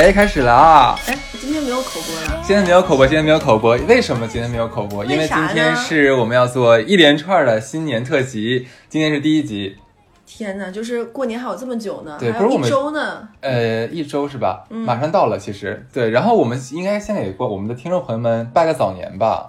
[0.00, 0.98] 哎，开始了啊！
[1.08, 2.42] 哎，今天没有口播了。
[2.42, 5.04] 今天没有口播，今天没有口播，为什么今天没有口播？
[5.04, 9.76] 因为今天是我们要做一连串的新年特辑，今天是第一集。
[10.24, 13.28] 天哪，就是过年还有这么久呢，对，还有一周呢。
[13.42, 14.64] 呃，一周是吧？
[14.70, 16.08] 马上到了，其实对。
[16.08, 19.48] 然后我们应该先给过我们的听众朋友们拜个早年吧。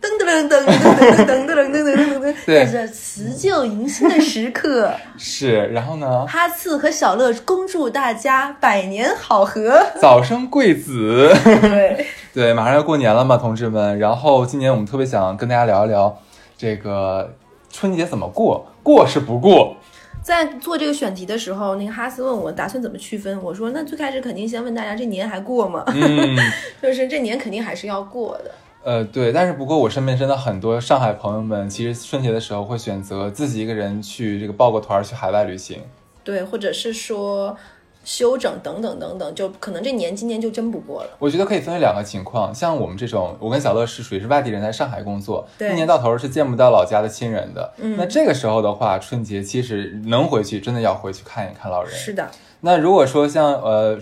[0.00, 4.92] 噔噔噔噔噔噔噔噔噔噔噔，对，是辞旧迎新的时刻。
[5.18, 6.24] 是，然后呢？
[6.26, 11.34] 哈次和小乐恭祝大家百年好合， 早生贵子。
[11.44, 13.98] 对 对，马上要过年了嘛，同志们。
[13.98, 16.16] 然后今年我们特别想跟大家聊一聊
[16.56, 17.34] 这个
[17.70, 19.76] 春节怎么过，过是不过。
[20.22, 25.82] 在做这个选题的时候，那个哈斯问我打算怎么区分，我说那最开始肯定先问大家这年还过吗？
[25.88, 26.36] 嗯，
[26.80, 28.50] 就是这年肯定还是要过的。
[28.82, 35.82] 呃，对，但是不过我身边真的很多上海朋友们，其实春节的时候会选择自己一个人去这个报个团去海外旅行，
[36.24, 37.56] 对，或者是说。
[38.04, 41.10] 休整等等等等，就可能这年今年就真不过了。
[41.18, 47.70] 我觉得可以分为两个情况，像我们这种，我跟小乐是属于是外地人，在上海工作，一年到头是见不到老家的亲人的。
[47.76, 51.92] 嗯，那这个时候的话，春节其实能回去，真的要回去看一看老人。
[51.92, 52.30] 是的。
[52.60, 53.98] 那如果说像呃，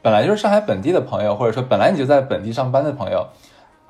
[0.00, 3.26] 本来就是上海本地的朋友，或者说本来你就在本地上班的朋友，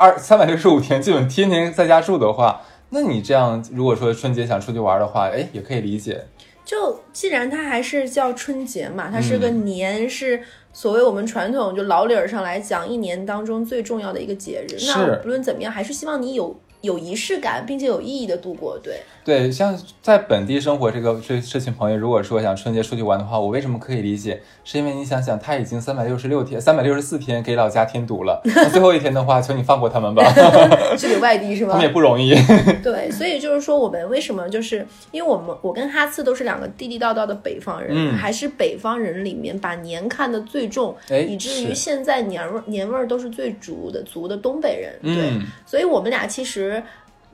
[0.02, 6.24] 二三百六十五天基本天天在家住的话，那你这样如果说春节想出去玩的话，哎，也可以理解。
[6.64, 10.42] 就既然它还是叫春节嘛，它是个年，是
[10.72, 14.76] 所谓我们传统就老理儿上来讲，一年当中最重要的一个节日。
[14.88, 16.60] 那不论怎么样，还是希望你有。
[16.80, 24.42] 有仪式感，并且有意义的度过，对对，像在本地生活这个这这群朋友，如果说想春节出去玩的话，我为什么可以理解？
[24.64, 30.24] 是因为你想想，他已经三百六十六天、三百六十四天给老家添堵了， 那最后一天的话，求你放过他们吧。
[30.98, 31.72] 去给外地是吧？
[31.72, 32.34] 他们也不容易。
[32.82, 40.96] 对，所以就是说，我们为什么就是因为我们我跟哈次都是两个地地道道的北方人，还是北方人里面把年看得最重，
[41.28, 45.14] 以至于现在年味年味儿都是最足的足的东北人。
[45.14, 46.82] 对，所以我们俩其实。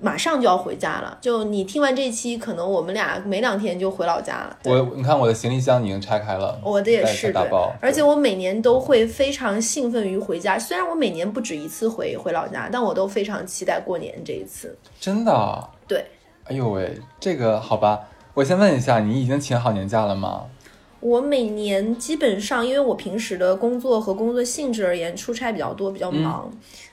[0.00, 4.56] 马上就要回家了，就你听完这期，可能我们俩没两天就回老家了。
[4.64, 7.42] 我，你看我的行李箱已经拆开了，我的也是，对。
[7.80, 14.78] 而且我每年都会非常兴奋于回家，虽然我每年不止一次回回老家，但我都非常期待过年这一次。
[15.00, 15.68] 真的？
[15.88, 16.04] 对。
[16.44, 18.00] 哎呦喂，这个好吧，
[18.34, 20.44] 我先问一下，你已经请好年假了吗？
[21.00, 26.50] 我每年基本上，因为我平时的工作和工作性质而言，出差比较多，比较忙。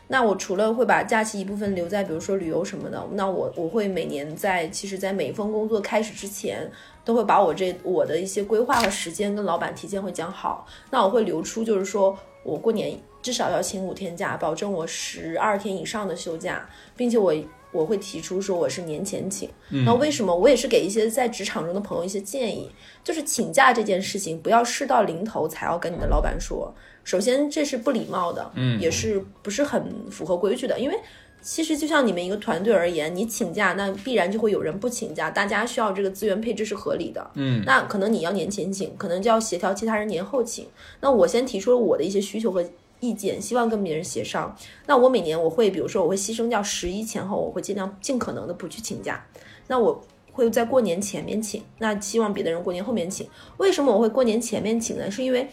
[0.08, 6.70] 那我除了会把假期一部分留在，比如说旅游什么的，那我我会每年在，其实，在每一份工作开始之前，
[7.04, 10.68] 都会把我这我的一些规划和时间跟老板提前会讲好。
[10.92, 17.34] 那我会留出，就是说我过年至少要请五天假，保证我十二天以上的休假，并且我
[17.75, 19.50] 我会提出说我是年前请。
[19.86, 20.34] 那为什么？
[20.34, 22.72] 我也是给一些在职场中的朋友一些建议，
[23.03, 26.74] 就是请假这件事情，不要事到临头才要跟你的老板说。
[27.03, 30.80] 首先，这是不礼貌的，嗯，也是不是很符合规矩的。
[30.80, 30.96] 因为
[31.40, 37.62] 其实就像你们一个团队而言，你请假，那必然就会有人不请假，大家需要这个资源配置是合理的，嗯。
[37.64, 40.66] 那可能你要年前请，可能就要协调其他人年后请。
[41.00, 42.66] 那我先提出了我的一些需求和
[43.00, 44.56] 意见，希望跟别人协商。
[44.86, 49.26] 那我每年我会，比如说我会牺牲掉十一前后，我会尽量尽可能的不去请假。
[49.68, 50.02] 那我
[50.32, 53.28] 会在过年前面请，那希望别的人过年后面请。
[53.58, 55.10] 为什么我会过年前面请呢？
[55.10, 55.50] 是因为。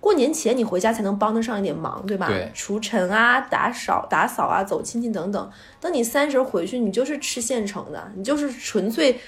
[0.00, 2.28] 过年前你回家才能帮得上一点忙，对吧？
[2.28, 5.50] 对，除尘啊、打扫、打扫啊、走亲戚等等。
[5.80, 9.18] 等你三十回去，你就是吃现成的，你就是纯粹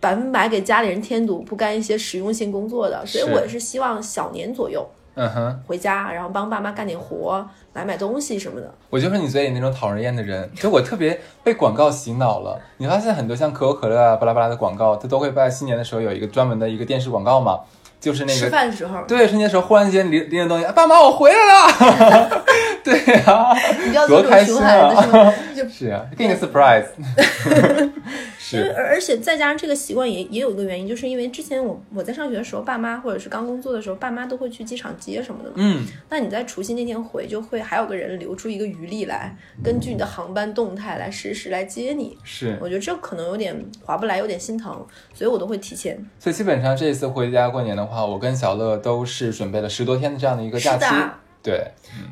[0.00, 3.04] 百分百给家里人添堵，不干一些实用性工作的。
[3.04, 8.72] 所以我是希望小年左右，嗯哼，回家然后帮爸妈干点活，买买东西什么的。
[8.90, 12.60] 我就是你嘴里那种讨人厌的人，就我特别被广告洗脑了。
[12.78, 17.60] 你发现很多像可口可乐啊、巴拉巴拉的广告，它都会在新年的时候有一个专门的一个电视广告嘛。
[18.00, 22.42] 就是那个吃饭的时候，对，春节时候忽然间拎拎着东西，爸妈我回来了，
[22.84, 25.32] 对呀，多开心啊！
[25.72, 26.84] 是啊，给你个 surprise。
[28.46, 35.54] 是，而而且再加上这个习惯也也有一个原因，就是因为之前我我在上学的时候，爸妈或者是刚工作的时候，爸妈都会去机场接什么的嘛。
[35.56, 42.18] 嗯，那你在除夕那天回，就会还有个人留出一个余力来，根据你的航班动态来实时来接你。
[42.22, 45.98] 是，我觉得这可能有点划不来，有点心疼，所以我都会提前。
[46.18, 50.84] 所以基本上这一次回家过年的话，我跟小乐都是准备了十多天的这样的一个假期。
[51.44, 51.62] 对，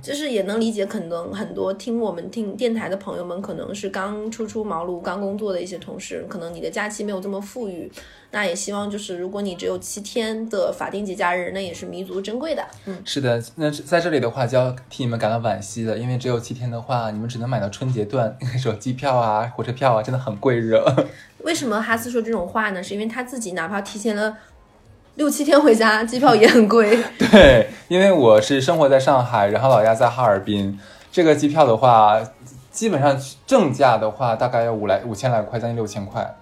[0.02, 7.90] 就是也能理解，可能很多听我们听电台的朋友们，可能是刚初出茅庐、刚工作的一些同事，可能你的假期没有这么富裕。
[8.30, 12.62] 那也希望就是，如果你只有七天的法定节假日，那也是弥足珍贵的。
[12.84, 20.84] 嗯，是的，那在这里的话就要替你们感到惋惜了，因为只有七天的话，你们只能买到春节段那时候机票啊、火车票啊，真的很贵热。
[21.42, 22.82] 为什么哈斯说这种话呢？
[22.82, 24.36] 是因为他自己哪怕提前了。
[25.16, 26.98] 六七天回家，机票也很贵。
[27.18, 30.78] 对，因为我是生活在上海，然后老家在哈尔滨，
[31.10, 32.18] 这个机票的话，
[32.70, 33.14] 基本上
[33.46, 36.34] 正价的话大概要五来五千来块，将近六千块。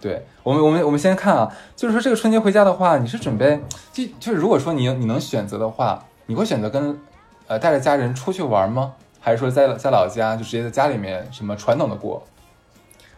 [0.00, 3.60] 对我们，我们我们先看啊，就是说这个春节回家的话，你是准备
[3.92, 6.98] 就就是如果说你你能选择的话，你会选择跟
[7.46, 8.94] 呃带着家人出去玩吗？
[9.20, 12.24] 还是说在在老家就直接在家里面什么传统的过？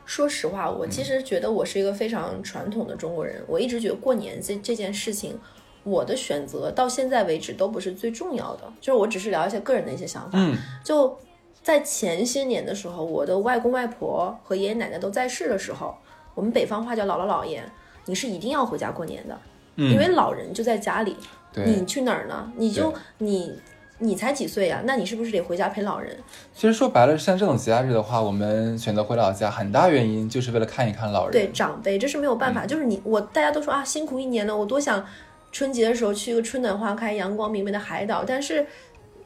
[0.08, 3.44] 说实话，我其实觉得我是一个非常传统的中国人。
[3.46, 5.38] 我一直觉得过年这这件事情，
[5.84, 8.72] 我的选择到现在为止都不是最重要的。
[8.80, 10.38] 就是我只是聊一些个人的一些想法。
[10.40, 11.14] 嗯，就
[11.62, 15.94] 在前些年的时候，我的外公外婆和爷爷奶奶都在世的时候，
[16.34, 17.62] 我们北方话叫姥姥姥爷，
[18.06, 19.38] 你是一定要回家过年的，
[19.76, 21.14] 嗯，因为老人就在家里，
[21.54, 22.50] 你去哪儿呢？
[22.56, 23.54] 你就你
[23.98, 26.16] 你才几岁呀、那你是不是得回家陪老人？
[26.54, 31.32] 其实说白了，像这种节假日的话，我们选择回老家，很大原因就是为了看一看老人。
[31.32, 32.64] 对长辈，这是没有办法。
[32.64, 35.04] 嗯就是你我大家都说啊，辛苦一年了，我多想
[35.52, 38.66] 春节的时候去一个春暖花开、阳光明媚的海岛，但是。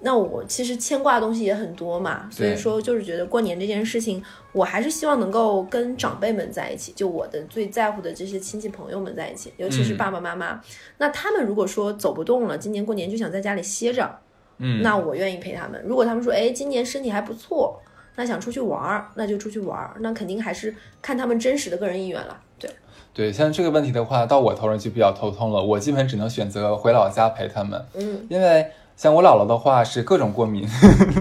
[0.05, 4.21] 那我其实牵挂的东西也很多嘛，所以说就是觉得过年这件事情，
[4.51, 10.61] 我还是希望能够跟长辈们在一起，就我的最在乎的这些亲戚朋友们在一起，尤其是嗯爸爸妈妈。
[10.99, 14.19] 那他们如果说走不动了，今年过年就想在家里歇着，
[14.59, 15.83] 嗯，那我愿意陪他们。
[15.85, 17.81] 如果他们说，哎，今年身体还不错，
[18.17, 19.95] 那想出去玩儿，那就出去玩儿。
[20.01, 22.39] 那肯定还是看他们真实的个人意愿了。
[22.59, 22.71] 对，
[23.15, 25.63] 对，像这个问题的话，到我头上就比较头痛了。
[25.63, 28.67] 我基本只能选择回老家陪他们，嗯，因为
[28.97, 30.69] 像我姥姥的话是各种过敏，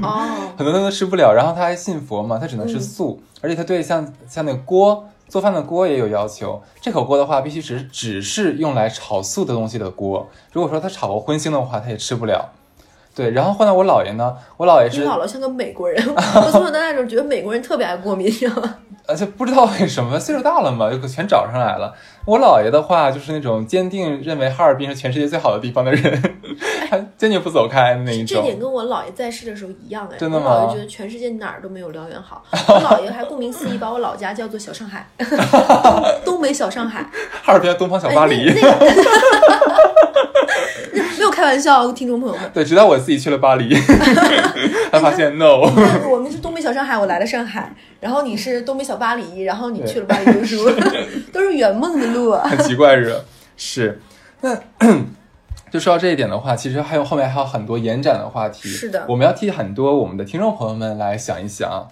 [0.03, 1.33] 哦， 很多东西都吃不了。
[1.33, 6.61] 然后她还信佛嘛，她只能吃素，而且她对像像那个锅做饭的锅也有要求。
[6.81, 10.29] 这口锅的话，必须只只是用来炒素的东西的锅。
[10.51, 12.49] 如果说她炒过荤腥的话，她也吃不了。
[13.13, 18.75] 对，然后换到我姥爷呢，我姥爷你是，姥姥像个美国人， 我从小到大就觉得美国人特别爱过敏，你知道吗？
[19.07, 21.93] 而且不知道为什么岁数大了嘛，就全找上来了。
[22.25, 26.21] 我姥爷的话就是那种坚定认为哈尔滨是全世界最好的地方的人，
[26.89, 28.37] 他坚决不走开那一种。
[28.37, 32.41] 这点跟我姥爷在世的时候一样哎，真的吗我姥爷觉得全世界哪儿都没有辽源好。
[32.51, 35.05] 我姥爷还顾名思义把我老家叫做小上海，
[36.23, 37.01] 东北小上海。
[37.43, 38.49] 哈尔滨的东方小巴黎。
[38.49, 40.40] 哎那那个
[41.17, 42.43] 没有开玩笑，听众朋友们。
[42.53, 43.73] 对，直到我自己去了巴黎，
[44.91, 45.61] 才发现 no。
[46.09, 50.69] 我们是东北小上海，我来了上海，然后你是东北小巴黎，然后你去了巴黎读书，
[51.31, 52.47] 都是圆梦的路啊。
[52.47, 53.19] 很奇怪是吧？
[53.57, 54.01] 是，
[54.41, 54.57] 那
[55.71, 58.67] 就说到这一点的话，其实还有后面还有很多延展的话题。
[58.67, 61.87] 是的我们要替很多我们的听众朋友们来想一想。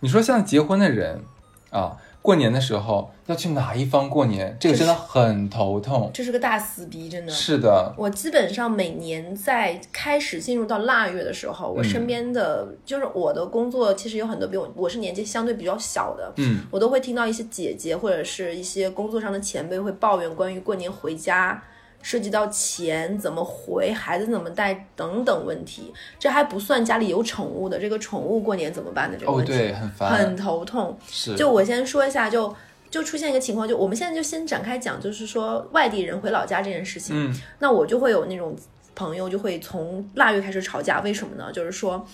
[0.00, 1.22] 你说像结婚的人
[1.70, 6.08] 啊，过年的时候要去哪一方过年，这个真的很头痛。
[6.14, 7.32] 这是个大撕逼，真的。
[7.32, 21.62] 是的，我基本上每年在开始进入到腊月的时候，我身边的、就是我的工作，其实有很多比我我是年纪相对比较小的，嗯，我都会听到一些姐姐或者是一些工作上的前辈会抱怨关于过年回家。
[22.02, 30.98] 涉及到钱怎么回、孩子怎么带等等问题，这还不算家里有宠物的，这个宠物过年怎么办的这个哦，问题，对，很烦，很头痛。
[31.08, 32.54] 是，就我先说一下，就
[32.90, 37.16] 就出现一个情况，就我们现在就先展开讲，就是说外地人回老家这件事情。
[37.16, 38.54] 嗯，那我就会有那种
[38.94, 41.50] 朋友就会从腊月开始吵架，为什么呢？
[41.52, 42.06] 就是说。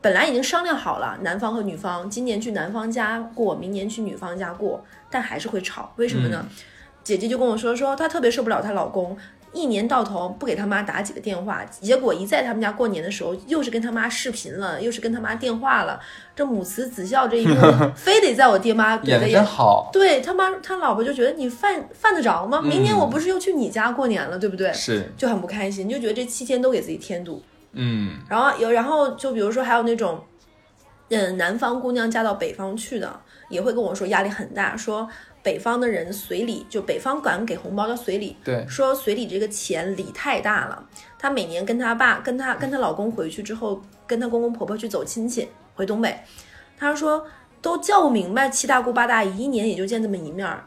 [0.00, 6.46] 本来已经商量好了，男方和女方今年去男方家过，明年去女方家过，但还是会吵，为什么呢？
[7.04, 9.16] 姐姐就跟我说，说她特别受不了她老公，
[9.52, 16.00] 一年到头不给他妈打几个电话，结果一在他们家过年的时候，又是跟他妈视频了，又是跟他妈电话了，
[16.34, 17.54] 这母慈子孝这一 幕，
[17.94, 22.60] 非得在我爹妈怼演的的真好，对他妈他老婆就觉得你犯犯得着吗？
[22.60, 24.72] 明年嗯我不是又去你家过年了，对不对？
[24.72, 27.40] 是，就很不开心，就觉得这七天都给自己添堵。
[27.74, 30.20] 嗯，然后有，然后就比如说还有那种，
[31.10, 33.20] 嗯，南方姑娘嫁到北方去的，
[33.54, 35.08] 也会跟我说压力很大，说
[35.42, 40.84] 北方的人随礼，就北方管给红包叫随礼，对，说随礼这个钱礼太大了。
[41.18, 46.18] 她每年跟她爸、跟她跟她老公回去之后，跟她公公婆婆去走亲戚，回东北，
[46.76, 47.24] 她说
[47.62, 50.64] 都叫不明白七大姑八大姨，一年也就见这么一面儿，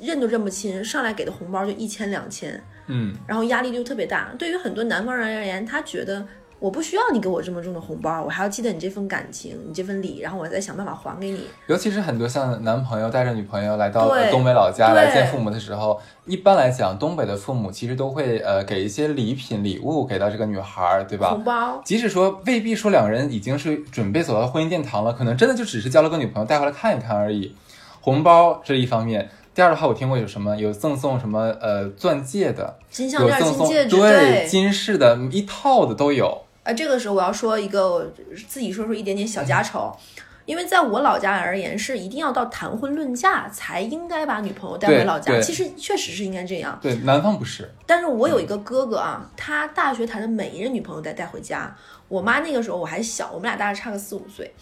[0.00, 2.62] 认都认不清，上来给的红包就一千两千。
[2.88, 4.32] 嗯，然后压力就特别大。
[4.38, 6.26] 对于很多南方人而言，他觉得
[6.58, 11.40] 我不需要你给我这么重的红包，我还要记得你这份感情，你这份礼，然后我再想办法还给你。
[11.66, 21.44] 尤其是很多像男朋友带着女朋友来到东北老家来见父母的时候，一般来讲，东北的父母其实都会呃给一些礼品礼物给到这个女孩儿，对吧红？
[21.44, 27.54] 包，即使说未必说两个人已经是准备走到婚姻殿堂了，可能真的就只是交了个女朋友带回来看一看而已。
[28.00, 36.45] 红包这一方面，第二的话我听过有什么有赠送什么呃钻戒的，金项链、金戒指，对金饰的一套的都有。
[36.66, 38.04] 啊，这个时候我要说一个我
[38.48, 39.96] 自己说出一点点小家丑。
[40.44, 45.40] 因为在我老家而言，是一定要到谈婚论嫁才应该把女朋友带回老家。
[45.40, 46.78] 其实确实是应该这样。
[46.80, 51.76] 对，南方不是，但是我有一个哥哥啊，他大学谈的每一任女朋友带带回家。
[52.06, 54.54] 我妈那个时候我还小，我们俩大概差个四五岁。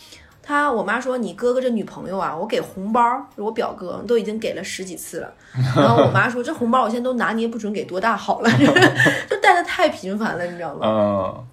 [0.42, 3.02] 他我妈说你哥哥这女朋友啊，我给红包，
[3.37, 5.30] 我表哥都已经给了十几次了。
[5.76, 8.50] 然后我妈说这红包我现在都拿捏不准给多大好了
[9.28, 10.80] 就带的太频繁了，你知道吗？
[10.82, 11.46] 嗯，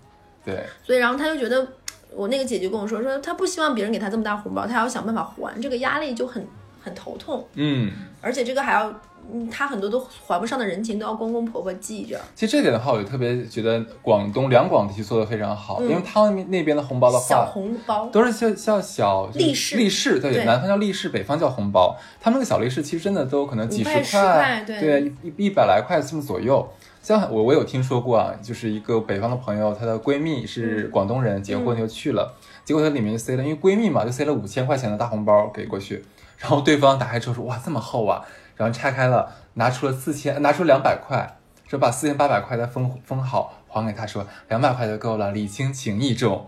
[0.43, 1.67] 对，所以然后他就觉得，
[2.13, 6.45] 我那个姐姐跟我说说，她不希望别人给她这么大红包，她要想办法还，这个压力就很
[6.83, 7.91] 很头痛，嗯。
[8.23, 8.93] 而且这个还要，
[9.33, 12.19] 嗯，她很多都还不上的人情都要公公婆婆记着。
[12.35, 21.97] 其实这点的话，我就特别觉得广东两广地区做的非常好，嗯因为他们那边的红包的话小，红包，都是叫叫小就是利是利是对，南方叫利是，北方叫红包。
[22.19, 26.67] 他们那个小利是其实真的都可能几十十块对对，一一百来块这么左右。
[27.01, 36.05] 像我我有听说过啊，就是一个北方的朋友，她的闺蜜是广东人，结婚就去了，结果她里面就塞了，因为闺蜜嘛，就塞了五千块钱的大红包给过去，
[36.37, 38.23] 然后对方打开之后说哇这么厚啊，
[38.55, 46.47] 然后拆开了，拿出了四千，拿出两百块，说把四千八百块再封封好还给她，说两百块就够了，礼轻情意重。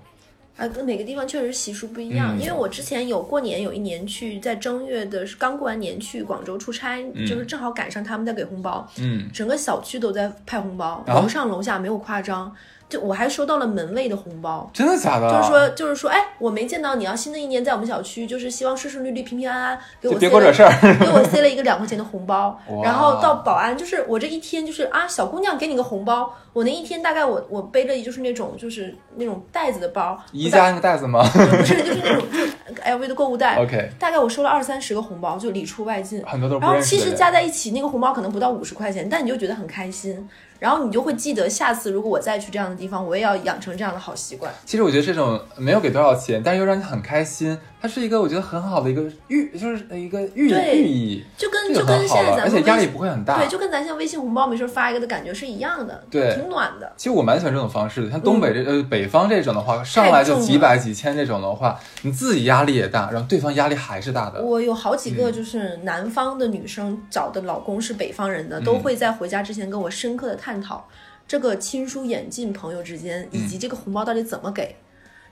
[0.55, 2.37] 啊，跟每个地方确实习俗不一样。
[2.37, 12.55] 嗯因为我之前有过年，有一年去在正月的刚过完年去广州出差，就是正好赶上他们在给红包，嗯，整个小区都在派红包，啊楼上楼下没有夸张。
[12.93, 15.27] 就我还收到了门卫的红包，真的假的？
[15.27, 17.15] 就是说，就是说，哎，我没见到你啊！
[17.15, 20.69] 新的一年在我们小区，就是希望顺顺利利、平平安安，给我塞了给我惹事儿。
[21.01, 33.55] 给我塞了一个两块钱的红包，然后到保安，就是我这一天就是啊，小姑娘给你个红包，我那一天大概我我背着就是那种就是那种袋子的包，宜家那个袋子吗不是就是那种就 LV 的购物袋？
[33.63, 36.79] OK，大概我收了二三十个红包，就里出外进，很多都然后。
[36.79, 40.29] 其实加在一起那个红包可能不到五十块钱，但你就觉得很开心，
[40.63, 44.49] 然后你就会记得下次如果我再去这样的地方，我也要养成这样的好习惯。
[44.65, 53.39] 其实我觉得这种没有给多少钱，但是又让你很开心，它是一个我觉得很好的一个寓，就是一个寓对寓意，就跟就跟现在咱而且压力不会很大。
[53.39, 56.89] 对，就跟咱现在微信红包没事发一个的感觉是一样的，对挺暖的。
[56.95, 64.41] 其实我蛮喜欢这种方式的，像东北这、呃北方这种的话，上来就几百几千这种的话，你自己压力也大，然后对方压力还是大的。
[64.41, 70.87] 我有好几嗯个就是南方的女生找的老公是北方人的，嗯都会在回家之前跟我深刻的探讨
[71.27, 74.75] 这个亲疏远近朋友之间，嗯以及这个红包到底怎么给。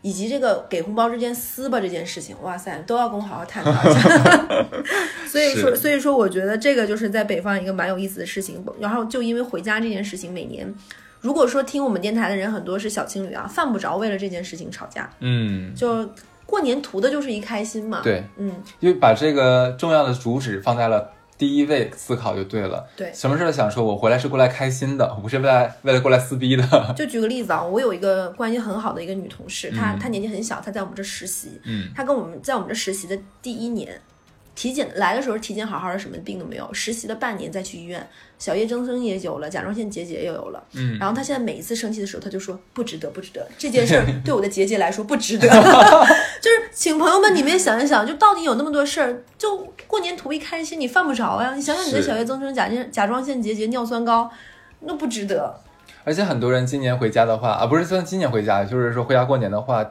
[0.04, 4.58] 以及这个给红包之间撕吧这件事情，哇塞，都要跟我好好探讨一下。
[5.30, 8.66] 所以说，所以说，我觉得这个就是在北方一个蛮有意思的事情。
[8.80, 10.74] 然后就因为回家这件事情，每年
[11.20, 15.08] 如果说听我们电台的人很多是小情侣啊，犯不着为了这件事情吵架。
[15.20, 16.10] 嗯，就
[16.48, 22.88] 过年图的就是一开心嘛。，对，嗯，就把这个重要的主旨放在了第一位思考就对了。
[22.96, 26.64] 对什么事都想说，我回来是过来开心的，我不是为了为了过来撕逼的。
[26.96, 34.00] 就举个例子啊，我有一个关系很好的一个女同事，她嗯她年纪很小，她在我们这实习，嗯，她跟我们在我们这实习的第一年，
[34.54, 38.06] 体检来的时候体检好好的，什么病都没有，实习了半年再去医院，
[38.38, 45.48] 小叶增生也有了，甲状腺结节也有了，嗯，然后他现在每一次生气的时候，他就说不值得，不值得，这件事儿 对我的结节来说不值得，
[46.42, 54.30] 就是请朋友们你们也想一想，就到底有那么多事儿，就过年图一开心，你犯不着呀，你想想你的小叶增生、甲状甲状腺结节、尿酸高，
[54.82, 55.56] 那不值得。
[56.04, 59.86] 而且很多人今年回家的话啊，不是算今年回家，就是说回家过年的话，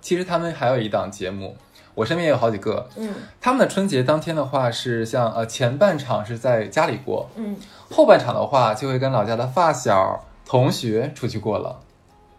[0.00, 1.56] 其实他们还有一档节目，
[1.98, 7.56] 我身边也有好几个，嗯他们的春节当天的话是像呃前半场是在家里过，嗯。
[7.90, 11.80] 后半场的话就会跟老家的发小、同学出去过了。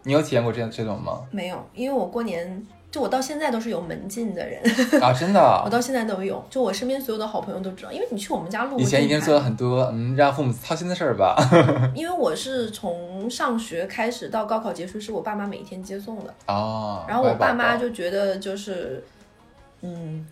[0.04, 1.22] 你有体验过这样这种吗？
[1.32, 4.62] 没有，因为我过年就我到现在都是有门禁的人，
[5.02, 11.36] 啊， 真的啊我，到现在都有，就我身边所有的好朋友都知道，因为你去我们家录过以前一定做了很多嗯让父母操心的事儿吧？
[11.96, 19.04] 因为我是从上学开始到高考结束，是我爸妈每天接送的，啊，然后我爸妈就觉得就是，
[19.82, 20.26] 嗯。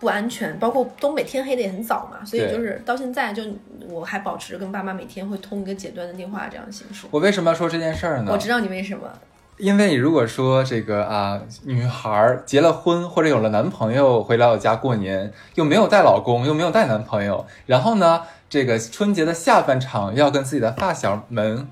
[0.00, 3.42] 不安全，包括东北天黑的也很早嘛，所以就是到现在就
[3.90, 7.08] 我还保持跟爸妈每天会通一个简短的电话这样的形式。
[7.10, 8.30] 我为什么要说这件事儿呢？
[8.30, 9.10] 我知道你为什么，
[9.56, 21.66] 因为如果说这个啊，女孩儿结了婚或者有了男朋友回来我家过年，又没有带老公，又没有带男朋友，然后呢，这个春节的下半场要跟自己的发小们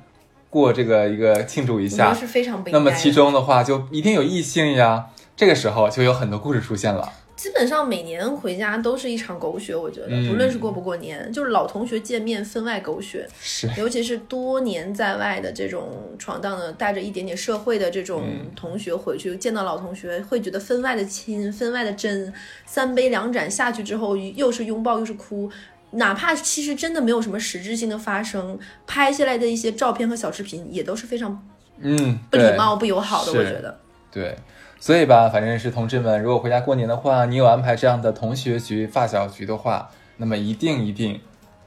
[0.51, 2.71] 过这个一个庆祝一下，是非常不。
[2.71, 5.07] 那么其中的话就一定有异性呀，
[5.37, 7.13] 这个时候就有很多故事出现了。
[7.37, 22.33] 基本上每年回家都是一场狗血，我觉得，嗯不论是过不过年，就是老同学见面分外狗血，是，尤其是多年在外的这种闯荡的，带着一点点社会的这种嗯同学回去、见到老同学，会觉得分外的亲，分外的真。
[22.65, 25.51] 三杯两盏下去之后，又是拥抱又是哭。
[25.91, 31.47] 哪怕其实真的没有什么实质性的发生，拍下来的一些照片和小视频也都是非常
[31.81, 33.33] 嗯，不礼貌、不友好的。
[33.33, 33.79] 我觉得，
[34.11, 34.35] 对，
[34.79, 41.21] 所以吧，反正是同志们，如果回家过年的话，你有安排这样的同学局、发小局的话，那么一定一定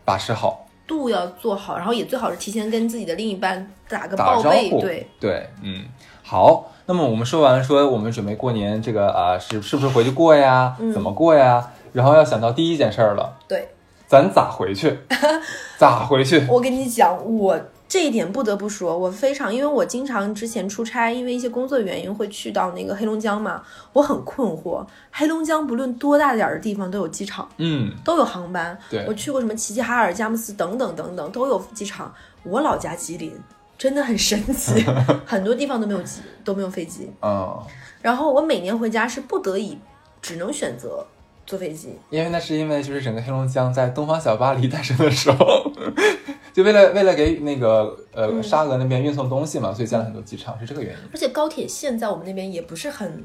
[0.05, 4.79] 把持好，度要做好，然后也最好是提前跟自己的另一半打个打个招报备，呼。
[4.79, 5.85] 对，对，嗯，
[6.23, 6.71] 好。
[6.85, 10.75] 那么我们说完了，说我们准备过年这个啊、是是不是回去过呀？
[10.79, 11.71] 嗯怎么过呀？
[11.93, 13.69] 然后要想到第一件事儿了，对。
[14.07, 14.97] 咱咋回去？
[15.77, 16.43] 咋回去？
[16.49, 17.59] 我跟你讲，我
[17.89, 24.85] 这一点不得不说，我非常，因为我经常之前出差，因为一些工作原因会去到那个黑龙江嘛，我很困惑。
[25.11, 28.77] 黑龙江不论多大点儿的地方都有机场，嗯，都有航班。
[28.91, 32.13] 对我去过什么齐齐哈尔、佳木斯等等等等，都有机场。
[32.43, 33.33] 我老家吉林
[33.75, 34.85] 真的很神奇，
[35.25, 37.11] 很多地方都没有机都没有飞机。
[37.23, 37.59] 嗯，
[38.03, 39.75] 然后我每年回家是不得已，
[40.21, 41.03] 只能选择
[41.47, 41.97] 坐飞机。
[42.11, 45.71] 因为那是因为就是整个黑龙江在东方小巴黎诞生的时候，
[46.53, 50.99] 就为了为了给那个呃嗯沙俄那边运送东西嘛，所以建了很多机场，是这个原因。
[51.13, 53.23] 而且高铁线在我们那边也不是很，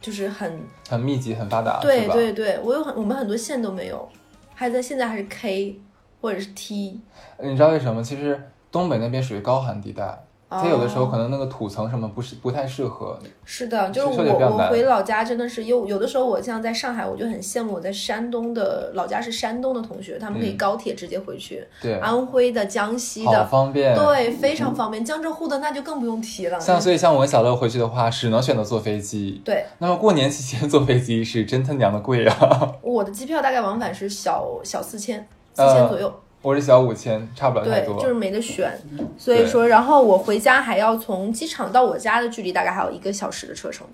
[0.00, 2.06] 就是很很密集，很发达，对？
[2.08, 4.08] 对对，我有很我们很多线都没有，
[4.54, 5.80] 还在现在还是 K
[6.20, 7.00] 或者是 T，
[7.42, 8.02] 你知道为什么？
[8.02, 8.40] 其实
[8.70, 13.18] 东北那边属于高寒地带，它有的时候可能那个土层什么不是不太适合。
[13.44, 23.94] 是的，就是我我回老家真的是有有的时候我像在上海，我就很羡慕我在山东的老家是山东的同学，他们可以嗯高铁直接回去，对，安徽的、江西好的，方便。
[23.94, 25.04] 对，非常方便。
[25.04, 26.58] 江浙沪的那就更不用提了。
[26.58, 29.40] 像所以像我跟小乐回去的话，只能选择坐飞机。
[29.44, 32.72] 对，那么过年期间坐飞机是真他娘的贵啊！
[32.82, 36.12] 我的机票大概往返是小小四千，四呃千左右。
[36.40, 38.00] 我是小五千，差不了太对，多。
[38.00, 38.72] 就是没得选，
[39.18, 43.84] 所以说，然后我回家还要从机场到我家的距离大概还有一个小时的车程，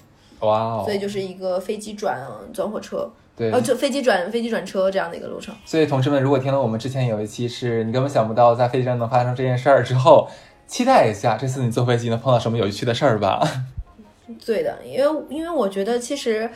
[0.41, 0.83] 哇哦！
[0.85, 2.21] 所以就是一个飞机转
[2.53, 5.55] 转火车，对，呃，就飞机转飞机转车这样的一个路程。
[5.65, 10.29] 所以同志们，如果听了我们之前有一期是你根本想不到在飞机上能发生这件事儿之后，
[10.67, 13.43] 期待一下这次你坐飞机能碰到什么有趣的事儿吧。
[14.45, 16.51] 对的，因为因为我觉得其实。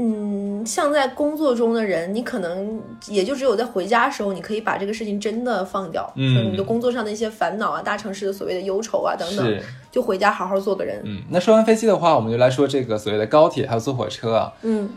[0.00, 11.02] 嗯，像在工作中的人，你可能也就只有在回家的时候，你可以把这个事情真的放掉，嗯你的工作上的一些烦恼啊，大城市的所谓的忧愁啊等等，就回家好好做个人。
[11.04, 14.52] 嗯，那说完飞机的话，我们就来说这个所谓的高铁还有坐火车啊。
[14.62, 14.88] 嗯，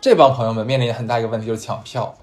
[0.00, 2.14] 这帮朋友们面临很大一个问题就是抢票。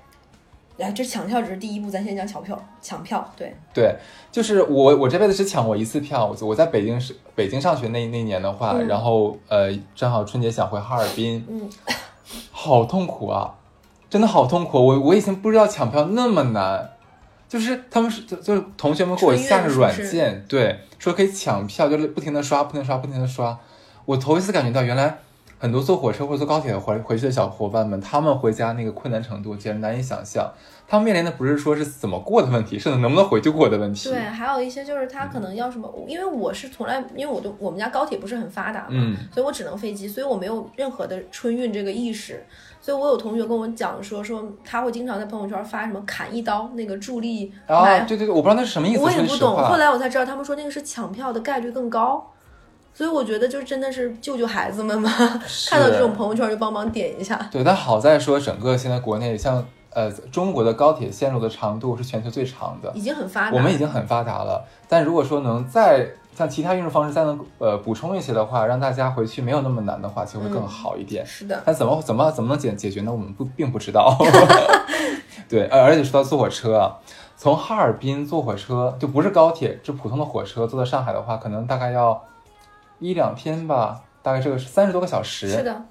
[0.79, 3.95] 哎，这抢票只是第一步，咱先讲抢票，抢票，对，对，
[4.31, 6.25] 就是我我这辈子只抢过一次票。
[6.25, 11.69] 我我在北京是北京上学那那年的话，嗯然后呃正好春节想回哈尔滨，嗯，
[12.63, 13.55] 好痛苦啊，
[14.09, 14.77] 真的好痛苦。
[14.77, 16.91] 我我以前不知道抢票那么难，
[17.49, 23.57] 就是他们是就就是同学们给我下个软件，对，说可以抢票，就是不停的刷，不停的刷，不停的刷。
[24.05, 25.17] 我头一次感觉到原来。
[25.63, 30.45] 很多坐火车或者坐高铁回回去的小伙伴们，他们回家那个困难程度简直难以想象。
[30.85, 34.09] 他们面临的不是说是怎么过的问题，是能不能回去过的问题。
[34.09, 42.45] 对，还有一些就是他可能要什么，因为我是从来，因为我都我们家高铁不是很发达嘛，嗯所以我只能飞机，所以我没有任何的春运这个意识。
[42.81, 48.99] 所以我有同学跟我讲说，说他会经常在朋友圈发什么砍一刀那个助力然后买，对对对，我不知道那是什么意思。
[48.99, 49.55] 我也不懂。
[49.55, 52.32] 后来我才知道，他们说那个是抢票的概率更高。
[52.93, 55.09] 所以我觉得就真的是救救孩子们嘛，
[55.69, 57.49] 看到这种朋友圈就帮忙点一下。
[57.51, 64.63] 对，但好在说整个现在国内像呃中国的高铁线路的长度是全球最长的，已经很发达，我们已经很发达了。
[64.87, 71.25] 但如果说能再像其他运输方式再能呃补充一些的话，让大家回去没有那么难的话，其实会更好一点。
[71.25, 73.11] 是的，但怎么怎么怎么能解解决呢？
[73.11, 74.17] 我们不 并不知道。
[75.47, 76.97] 对，而而且说到坐火车啊，
[77.37, 82.19] 从哈尔滨坐火车就不是高铁，就普通的火车，坐到上海的话，可能大概要
[83.03, 85.49] 一两天吧，大概这个是三十多个小时。
[85.49, 85.83] 是的，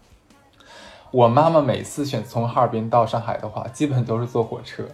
[1.11, 4.85] 我妈妈每次选从哈尔滨到上海的话，基本都是坐火车，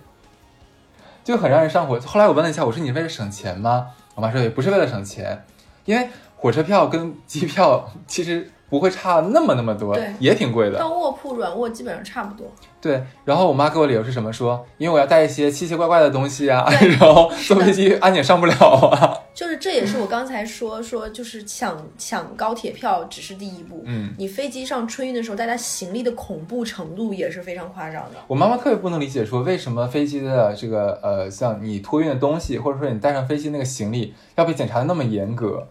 [1.23, 1.99] 就很让人上火。
[2.01, 3.91] 后来我问了一下，我说你为了省钱吗？
[4.17, 5.45] 我妈说也不是为了省钱，
[5.85, 10.77] 因为火车票跟机票 其实不会差那么那么多，也挺贵的。
[10.79, 12.47] 但卧铺、软卧基本上差不多。
[12.81, 14.33] 对，然后我妈给我理由是什么？
[14.33, 16.65] 说因为我要带一些奇奇怪怪的东西啊，
[17.01, 19.19] 然后坐飞机安检上不了啊。
[19.35, 28.17] 就是这也是我刚才说说，就是抢抢高铁票只是第一步，嗯，你飞机上春运的时候，大家行李的恐怖程度也是非常夸张的。
[28.27, 35.67] 我妈妈特别不能理解，说为什么飞机的这个呃，像你托运的东西，或者说你带上飞机那个行李要被检查的那么严格。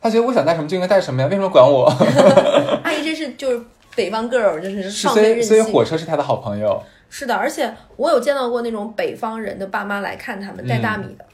[0.00, 1.86] 她觉得我想带什么就应该带什么呀，为什么管我？
[2.84, 3.60] 阿姨这是就是
[3.94, 5.48] 北方 girl，就是放飞任性。
[5.48, 6.82] 所以火车是他的好朋友。
[7.08, 11.24] 是的，而且我有见到过那种北方人的爸妈来看他们带大米的，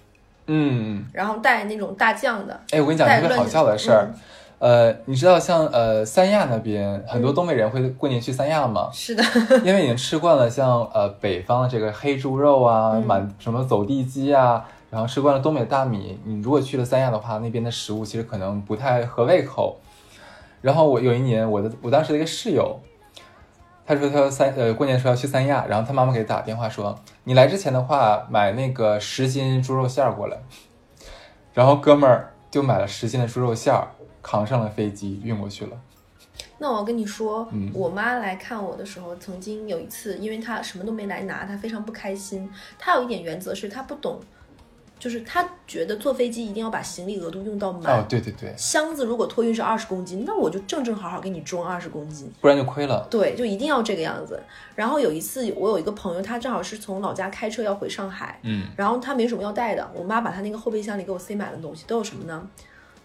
[0.46, 4.08] 嗯，然后带那种大酱的，哎，我跟你讲带一个好笑的事儿。
[4.08, 4.20] 嗯
[4.62, 8.88] 呃，你知道像呃三亚那边很多东北人会过年去三亚吗？
[8.92, 9.24] 是的，
[9.64, 19.80] 因为已经吃惯了像呃北方的这个黑猪肉啊，嗯满什么走地鸡啊，然后吃惯了东北大米，你如果去了三亚的话，那边的食物其实可能不太合胃口。
[20.60, 22.78] 然后我有一年，我的我当时的一个室友，
[23.86, 30.36] 他说他要三呃过年的时候要去三亚，然后他妈妈给他打电话说，你来之前的话买那个十斤猪肉馅儿过来，
[31.54, 33.88] 然后哥们儿就买了十斤的猪肉馅儿，
[34.22, 35.80] 扛上了飞机运过去了。
[36.58, 42.46] 那我要跟你说，嗯我妈来看我的时候，曾经有一次，因为她什么都没来拿，她非常不开心。
[42.78, 44.20] 她有一点原则是，她不懂，
[45.02, 47.92] 就是他觉得坐飞机一定要把行李额度用到满。
[47.92, 52.32] 哦，对对对，箱子如果托运是二十公斤，那我就正正好好给你装二十公斤。
[52.40, 53.04] 不然就亏了。
[53.10, 54.40] 对，就一定要这个样子。
[54.76, 62.48] 然后有一次，我有一个朋友，他正好是从老家开车要回上海，嗯，然后他没什么要带的，我妈把他那个后备箱里给我塞满了东西，都有什么呢？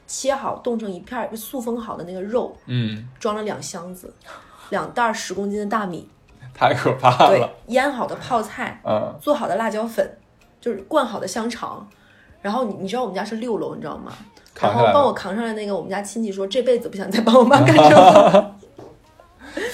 [0.05, 4.13] 切好冻成一片儿塑封好的那个肉，嗯，装了两箱子，
[4.69, 6.07] 两袋十公斤的大米，
[6.53, 10.07] 太可怕了对。，腌好的泡菜，嗯，做好的辣椒粉，
[10.59, 11.87] 就是灌好的香肠。
[12.41, 14.13] 然后你你知道我们家是六楼，你知道吗？
[14.59, 18.55] 然后帮我扛上来那个，我们家亲戚说这辈子不想再帮我妈干这个。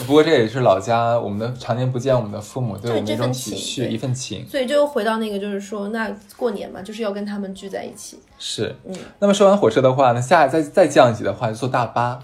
[0.05, 4.45] 不过这也是老家，我们的常年不见我们的父母，对我们一种这份情体恤，一份情。
[4.47, 12.19] 所以就回到那个，就是说，那过年嘛，就是要跟他们聚在一起，是，嗯，那么说完火车的话呢，下再再降一级的话，就坐大巴。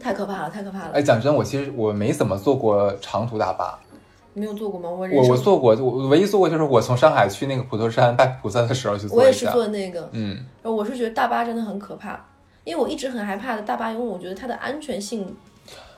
[0.00, 0.90] 太可怕了，太可怕了。
[0.94, 3.91] 哎，讲真，我其实我没怎么坐过长途大巴，你
[4.34, 4.88] 没有坐过吗？
[4.88, 9.46] 我我我坐过，我唯一坐过就是我从上海去那个普陀山拜菩萨的时候去坐我也是。
[9.46, 12.18] 坐那个，嗯，我是觉得大巴真的很可怕，
[12.64, 15.36] 因为我一直很害怕的大巴，因为我觉得它的安全性，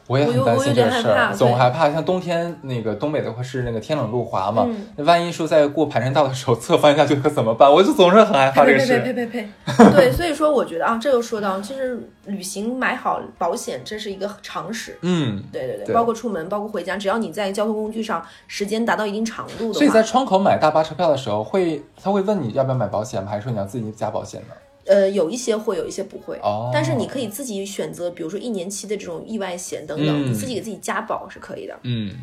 [0.06, 1.90] 我也很担心这个事儿，总害怕。
[1.90, 4.66] 像冬天那个东北的话是那个天冷路滑嘛，
[4.98, 7.72] 万一说在过盘山道的时候侧翻下去可怎么办？
[7.72, 9.12] 我就总是很害怕呸呸呸这个事。
[9.12, 9.48] 呸呸呸，
[9.96, 14.98] 对，所以说我觉得啊，这又说到，其实旅行买好保险，这是一个常识。
[15.02, 23.30] 嗯，对对对，对包括出门，包括回家，只要你在交通工具上时间达到一定长度的话，所以在窗口买大巴车票的时候，会他会问你要不要买保险吗？
[23.30, 24.54] 还是说你要自己加保险呢？
[24.86, 26.38] 呃，有一些会，有一些不会。
[26.42, 31.78] 哦但是你可以自己选择，比如说一年期的这种意外险等等，嗯你自己给自己加保是可以的。
[31.82, 32.14] 嗯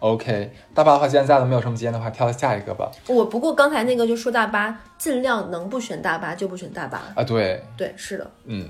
[0.00, 2.90] ，OK，大巴的话，既然大家都没有什么经验的话，挑下一个吧。
[3.06, 7.02] 我不过刚才那个就说大巴，尽量能不选大巴就不选大巴。
[7.14, 8.68] 啊，对，对，是的，嗯，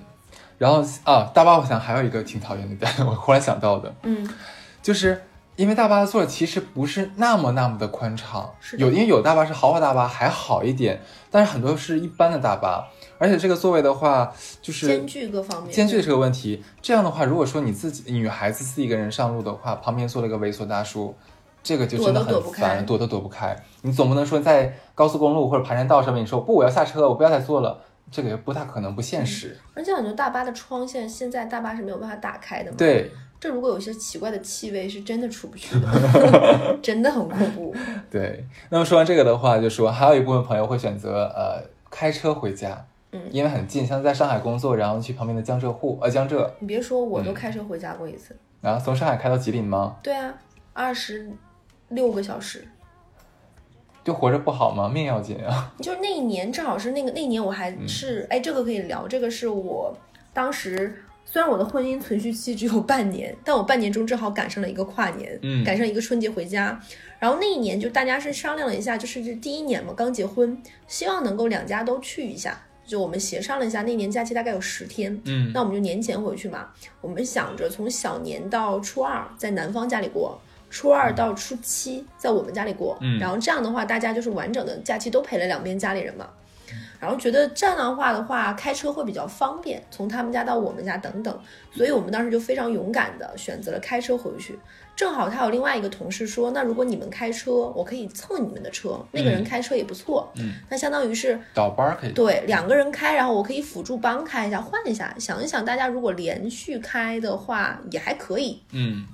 [0.59, 4.29] 然后啊，大巴我想还有一个挺讨厌的点， 我忽然想到的，嗯，
[4.83, 5.21] 就是
[5.57, 12.87] 因为大巴的座其实不是那么那么的宽敞，是有因为有大巴是豪华大巴还好一点，但是很多是一般的大巴，
[13.19, 15.73] 而且这个座位的话就是间距各方面。
[15.73, 16.63] 间距的这个问题。
[16.83, 21.15] 这样的话，如果说你自己女孩子自己一个人上路的话，旁边坐了一个猥琐大叔，
[21.63, 23.57] 这个就真的很躲都躲不开烦，躲都躲不开。
[23.83, 29.57] 你总不能说在高速公路或者盘山道上面，你说不我要下车，我不要再坐了，这个也不大可能，不现实。
[29.75, 37.75] 而且我觉得大巴的窗现在现在大巴是没有办法打开的嘛。，对这如果有些奇怪的气味，是真的出不去的， 真的很恐怖。
[38.11, 38.45] 对。
[38.71, 42.87] 那么说完这个的话，就说还有一部分朋友会选择呃开车回家。
[43.25, 48.37] 嗯因为很近，像在上海工作，然后去旁边的江浙沪，呃江浙，你别说，我嗯都开车回家过一次。
[48.61, 49.97] 然后从上海开到吉林吗？
[50.03, 50.35] 对啊，
[50.73, 51.31] 二十
[51.89, 52.67] 六个小时。
[54.05, 54.89] 就活着不好吗？
[54.89, 55.75] 命要紧啊！
[55.83, 59.93] 就是那一年正好是那个那一年我还嗯是、哎，这个可以聊，这个是我
[60.33, 66.81] 当时虽然我的婚姻存续期只有半年，但我半年中正好赶上了一个跨年，嗯赶上一个春节回家，
[67.19, 72.57] 然后那一年就大家是商量了一下，就是这第一年嘛，刚结婚，希望能够两家都去一下。
[72.87, 76.68] 就我们协商了一下，那年假期大概有十天，嗯那我们就年前回去嘛。
[77.01, 86.29] 我们想着从小年到初二在男方家里过，初二到初七在我们家里过，嗯然后这样的话，大家就是完整的假期都陪了两边家里人嘛。
[86.99, 91.38] 然后觉得这样的话的话，开车会比较方便，从他们家到我们家等等，
[91.72, 94.59] 所以我们当时就非常勇敢的选择了开车回去。
[94.97, 102.13] 正好他有另外一个同事说，那如果你们开车，我可以蹭你们的车，那个人开车也不错，嗯，那相当于是倒班儿可以。
[102.13, 105.15] 对，两个人开，然后我可以辅助帮开一下，换一下。
[105.19, 108.63] 想一想，大家如果连续开的话，也还可以。
[108.73, 109.07] 嗯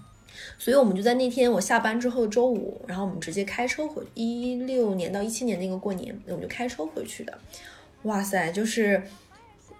[0.57, 7.37] 所以我们就在那天我下班之后周五，然后我们直接开车回一六年到一七年那个过年，我们就开车回去的。
[8.05, 9.03] 哇塞，就是，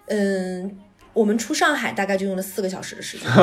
[0.07, 0.77] 嗯，
[1.13, 3.27] 我们出上海大概就用了四个小时的时间。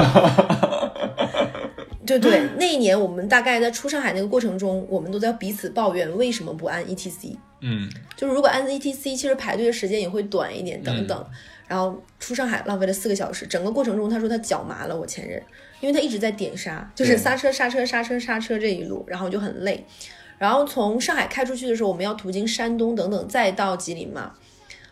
[2.18, 7.36] 对对，那一年我们大概在出上海那个过程中，我们都在彼此抱怨为什么不按 ETC。
[7.62, 11.26] 嗯就是如果按 ETC，其实排队的时间也会短一点，等等。
[11.68, 15.40] 然后出上海浪费了四个小时，整个过程中他说他脚麻了，我前任，
[15.80, 19.84] 因为他一直在点刹，就是刹车刹车刹车刹车这一路，然后就很累。
[20.38, 24.32] 然后从上海开出去的时候，我们要途经山东等等，再到吉林嘛。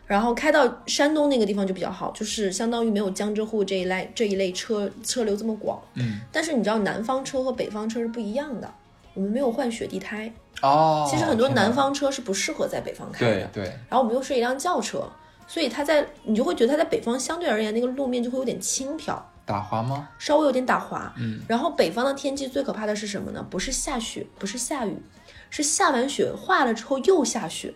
[0.08, 5.80] 然后开到山东那个地方就比较好，就是相当于没有江浙沪这一类这一类车车流这么广。
[5.94, 8.72] 嗯，但是你知道南方车和北方车是不一样的，
[9.12, 13.64] 我们没有换雪地胎，哦，其实很多南方车是不适合在北方开的对。
[13.64, 15.06] 对，然后我们又是一辆轿车，
[15.46, 20.08] 所以它在你就会觉得它在北方相对而言那个路面就会有点轻飘，打滑吗？
[20.18, 21.12] 稍微有点打滑。
[21.18, 23.46] 嗯，然后北方的天气最可怕的是什么呢？
[23.50, 24.96] 不是下雪，不是下雨，
[25.50, 27.74] 是下完雪化了之后又下雪，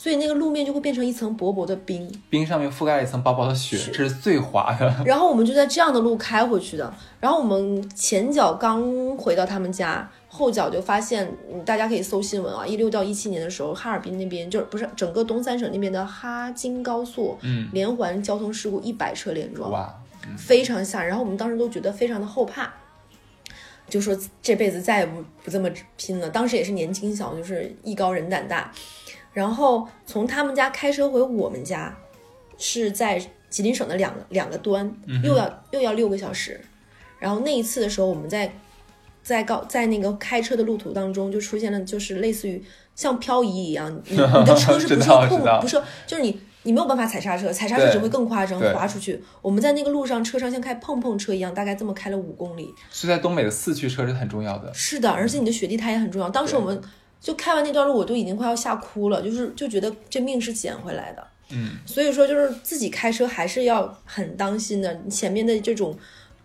[0.00, 2.10] 所以那个路面就会变成一层薄薄的冰。
[2.30, 4.90] 冰上面覆盖了一层薄薄的雪，这是最滑的。
[5.04, 6.90] 然后我们就在这样的路开回去的。
[7.20, 8.82] 然后我们前脚刚
[9.18, 19.94] 回到他们家，后脚就发现，嗯大家可以搜新闻啊，一六到一七年的时候，哈尔滨那边就是不是整个东三省那边的哈京高速，嗯，连环交通事故一百车连撞，哇，
[20.38, 21.08] 非常吓人。
[21.08, 22.72] 然后我们当时都觉得非常的后怕，
[23.86, 26.30] 就说这辈子再也不不这么拼了。
[26.30, 28.72] 当时也是年轻小，就是艺高人胆大。
[29.32, 31.96] 然后从他们家开车回我们家，
[32.58, 36.60] 是在吉林省的两个两个端，又要又要六个小时。
[37.18, 38.52] 然后那一次的时候，我们在
[39.22, 42.62] 在高在那个开车的路途当中，就出现了就是类似于
[42.94, 49.22] 像漂移一样，你你的车是 不知受控不是就是你你没有办法踩刹车，踩刹车只会更夸张，滑出去。
[49.42, 52.74] 我们在那个路上，车上像开碰碰车一样，大概这么开了五公里。
[52.90, 54.72] 是在东北的四驱车是很重要的。
[54.74, 56.28] 是的，而且你的雪地胎也很重要。
[56.28, 56.80] 当时我们
[57.20, 61.26] 就开完那段路，我都已经快要吓哭了，就是就觉得这命是捡回来的。
[61.52, 65.94] 嗯，所以说就是自己开车还是要很当心的，你前面的这种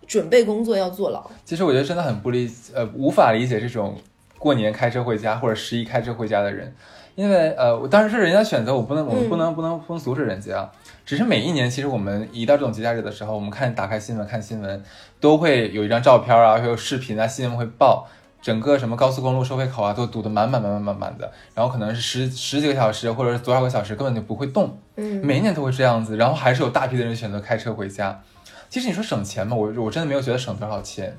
[0.06, 1.30] 准备工作要做牢。
[1.44, 3.96] 其实我觉得真的很不理，呃，无法理解这种
[4.38, 6.74] 过年开车回家或者十一开车回家的人，
[7.14, 10.70] 因为呃，我当然是人家选择，我不能，我们不能不能不能阻止人家。
[11.04, 14.82] 只是每一年，其实我们一到这种节假日的时候，我们看打开新闻看新闻，
[15.20, 18.08] 都会有一张照片啊，会有视频啊，新闻会报。
[18.46, 24.78] 整个什么高速公路收费口啊，都堵得满满满满满满的，然后可能是十十几个小时，或者是多少个小时，根本就不会动。
[24.94, 28.22] 嗯，每一年都会这样子，然后还是有大批的人选择开车回家。
[28.70, 31.16] 其实你说省钱嘛，我我真的没有觉得省多少钱，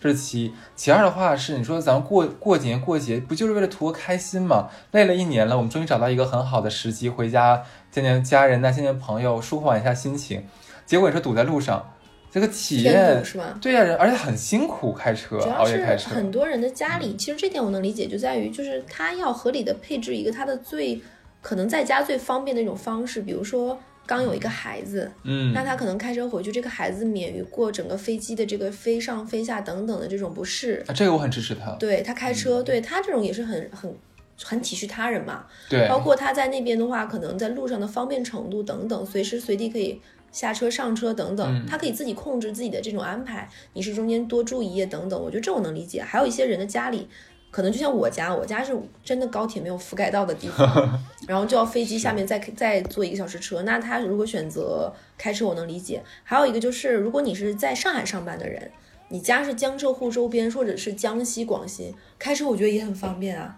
[0.00, 0.54] 这是其一。
[0.76, 4.68] 其二的话是，你说咱们过过年过节，不就是为了图个开心嘛？
[4.92, 7.60] 累了一年了，我们终于找到一个很好的时机回家
[7.90, 10.44] 见见家人呐，见见朋友，舒缓一下心情。
[10.86, 11.90] 结果你说堵在路上，
[12.30, 13.58] 这个体验堵是吧？
[13.60, 16.10] 对呀、人而且很辛苦开车，主要是熬夜开车。
[16.10, 21.00] 很多人的家里，其实这点我能理解，就在于就是他要合理的配置一个他的最
[21.40, 30.82] 可能在家最方便的一种方式，比如说刚有一个孩子，嗯，那他可能开车回去，这个孩子免于过整个飞机的这个飞上飞下等等的这种不适。
[30.86, 31.70] 啊这个我很支持他。
[31.72, 33.94] 对他开车，对他这种也是很很
[34.42, 35.46] 很体恤他人嘛。
[35.68, 43.48] 对，包括他在那边的话，可能在路上的方便程度等等，随时随地可以下车上车等等，嗯他可以自己控制自己的这种安排。
[43.72, 46.02] 你是中间多住一夜等等，我觉得这我能理解。
[46.02, 47.08] 还有一些人的家里。
[47.50, 53.62] 可能就像我家，我家是真的高铁没有覆盖到的地方， 然后就要飞机下面再再坐一个小时车。
[53.62, 56.02] 那他如果选择开车，我能理解。
[56.24, 58.70] 还有一个就是，如果你是在上海上班的人，
[59.08, 63.56] 你家是江浙沪周边或者是江西、广西，开车我觉得也很方便啊，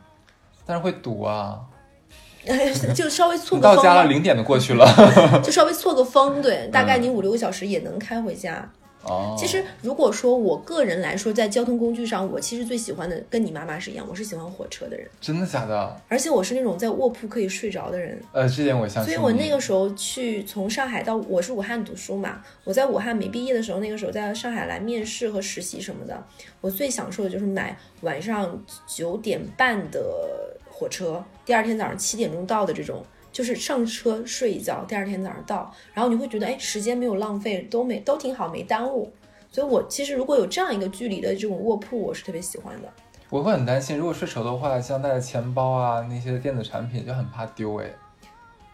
[0.65, 1.61] 但是会堵啊，
[2.95, 4.87] 就稍微错个风啊到家了，零点都过去了。
[5.43, 8.71] 就稍微错个风，对，大概你五六个小时也能开回家。
[9.03, 15.97] 哦，其实如果说我个人来说，在交通工具上，我其实最喜欢的跟你妈妈是一样，我是喜欢火车的人，真的假的？
[16.07, 18.21] 而且我是那种在卧铺可以睡着的人。
[18.33, 19.11] 呃，这点我相信。
[19.11, 26.23] 所以我那个时候去从上海到我是武汉读书嘛，我在武汉没毕业的时候，那个时候在上海来面试和实习什么的，
[26.61, 30.03] 我最享受的就是买晚上九点半的
[30.69, 33.05] 火车，第二天早上七点钟到的这种。
[33.33, 39.13] 就是上车睡一觉，第二天早上到，然后你会觉得哎，时间没有浪费，都没都挺好，没耽误。
[39.51, 42.89] 所以我其实如果有这样一个距离的这种卧铺，我是特别喜欢的。
[43.31, 47.91] 我会很担心，如果睡熟的话，像带的钱包啊那些电子产品就很怕丢哎。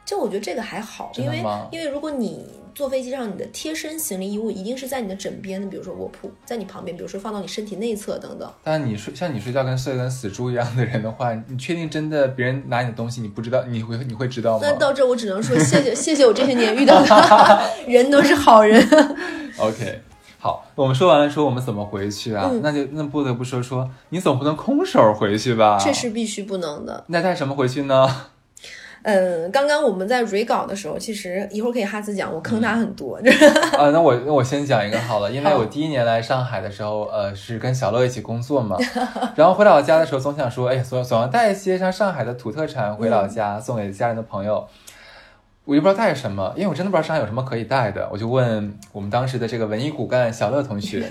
[0.07, 1.43] 就我觉得这个还好，因为
[1.73, 8.49] 因为如果你坐飞机上，你的贴身行李衣物一定是在你的枕边的，比如说卧铺，在你旁边，比如说放到你身体内侧等等。
[8.63, 18.81] 但是你睡像你睡觉跟睡跟死猪一样的人的话，你确定真的别人拿你的东西你不知道，你会你会知道吗那到这我只能说 谢谢谢谢我这些年遇到的 人都是好人。
[19.59, 20.03] OK，
[20.39, 25.77] 好，我们说完了说我们怎么回去啊，嗯那就那不得不说说你总不能空手回去吧？
[25.83, 27.05] 这是必须不能的。
[27.09, 28.27] 那带什么回去呢？
[29.09, 33.17] 嗯，刚刚我们在 re 稿的时候，其实一会儿可以哈斯讲，我坑他很多。
[33.79, 38.77] 啊，那我那我先讲一个好了，因为我第一年来上海的时候，呃，是跟小乐一起工作嘛，
[39.37, 44.67] 然后回老家的时候，总想说，哎，总总要带一些像上海的土特产回老家，送给家人的朋友。
[45.65, 51.05] 我就不知道带什么，因为我真的不知道上海有什么可以带的，我就问我们当时的这个文艺骨干小乐同学，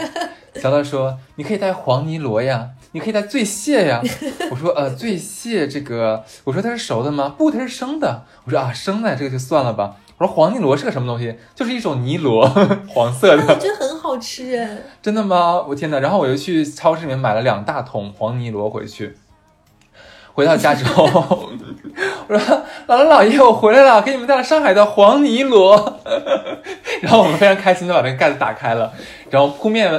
[0.61, 4.01] 小乐说：“你可以带黄泥螺呀，你可以带醉蟹呀。”
[4.49, 7.35] 我说：“呃，醉蟹这个，我说它是熟的吗？
[7.37, 8.23] 不，它是生的。
[8.45, 9.97] 我说啊，生的这个就算了吧。
[10.17, 11.37] 我说黄泥螺是个什么东西？
[11.53, 12.47] 就是一种泥螺，
[12.87, 13.59] 黄色我的。
[13.59, 14.77] 觉得很好吃哎。
[15.01, 15.61] 真的吗？
[15.67, 15.99] 我天哪！
[15.99, 19.17] 然后我就去超市里面买了两大桶黄泥螺回去。
[20.33, 21.03] 回到家之后，
[22.27, 22.39] 我说
[22.87, 26.01] ：“姥姥姥爷，我回来了，给你们带了上海的黄泥螺。”
[27.01, 28.91] 然后我们非常开心的把那个盖子打开了，
[29.29, 29.89] 然后扑面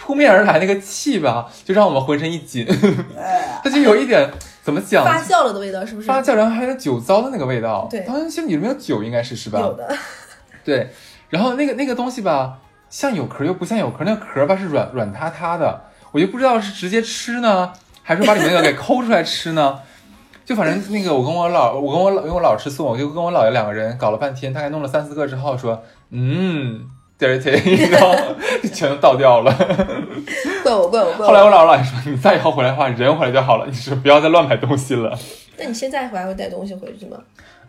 [0.00, 2.66] 扑面而来那个气吧，就让我们浑身一紧，
[3.62, 4.30] 它就有一点
[4.62, 5.04] 怎么讲？
[5.04, 6.06] 发酵了的味道是不是？
[6.08, 7.86] 发酵，然后还有酒糟的那个味道。
[7.90, 9.60] 对，好像其实里面有酒，应该是是吧？
[9.60, 9.94] 有的。
[10.64, 10.90] 对，
[11.28, 12.58] 然后那个那个东西吧，
[12.88, 15.82] 像有壳又不像有壳，那个壳吧是软软塌塌的，
[16.12, 19.78] 我就不知道是直接吃呢，还是把里面那个给抠出来吃呢？
[20.44, 26.90] 就反正那个我跟我老我跟我老因为我老吃素，我就跟我姥爷两个人搞了半天，大概弄了三四个之后说，嗯。
[27.20, 28.34] dirty，然后
[28.72, 29.52] 全都倒掉了。
[30.64, 31.26] 怪我，怪我，怪我。
[31.26, 35.16] 后来我姥姥姥爷说：“你再以后回来的话，人回来就好了，你是不要再乱买东西了。
[35.58, 37.18] ”那你现在回来会带东西回去吗？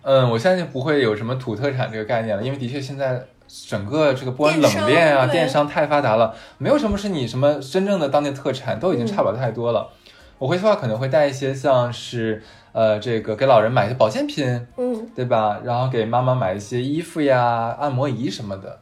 [0.04, 3.24] 嗯，我现在就不会有什么土特产这个概念了，因为的确现在
[3.68, 9.90] 整个这个不管冷链啊、电商太发达了，没有什么是你什么真正的当地特产，都已经差不了太多了。
[10.38, 15.60] 我回去的话可能会带一些像是呃这个给老人买一些保健品，嗯，对吧？
[15.64, 18.80] 然后给妈妈买一些衣服呀、按摩仪什么的。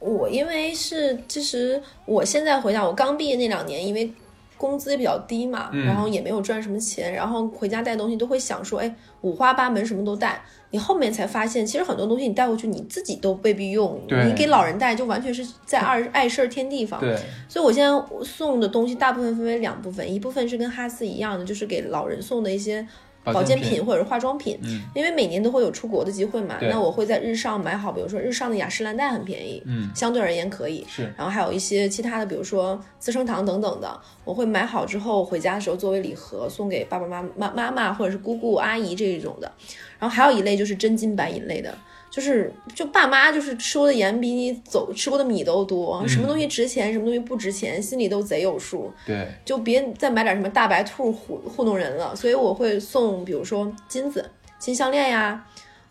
[0.00, 4.10] 我因为是，其实我现在回想，我刚毕业那两年，因为
[4.56, 10.42] 工资也比较低嘛，然后也没有赚什么钱，然后回家带东西都会想说，哎，五花八门，什么都带。
[10.72, 17.00] 你后面才发现，其实很多东西你带回去你自己都未必用，你给老人带就完全是在二碍事儿添地方。
[17.00, 17.16] 对，
[17.48, 17.90] 所以我现在
[18.22, 22.86] 送的东西大部分分为两部分，一部分是跟哈斯一样的，就是给老人送的一些。
[23.24, 39.52] 保健品或者是化妆品，嗯，因为每年都会有出国的机会嘛，那我会在日上买好，比如说日上的雅诗兰黛很便宜，嗯，相对而言可以，是，然后还有一些其他的，比如说资生堂等等的，我会买好之后回家的时候作为礼盒送给爸爸妈妈妈妈或者是姑姑阿姨这一种的，
[39.98, 41.76] 然后还有一类就是真金白银类的。
[42.10, 48.92] 就是就爸妈就是吃过的盐比你走吃过的米都多，什么东西值钱，什么东西不值钱，心里都贼有数。
[49.06, 52.14] 对，就别再买点什么大白兔糊糊弄人了。
[52.16, 55.46] 所以我会送，比如说金子、金项链呀，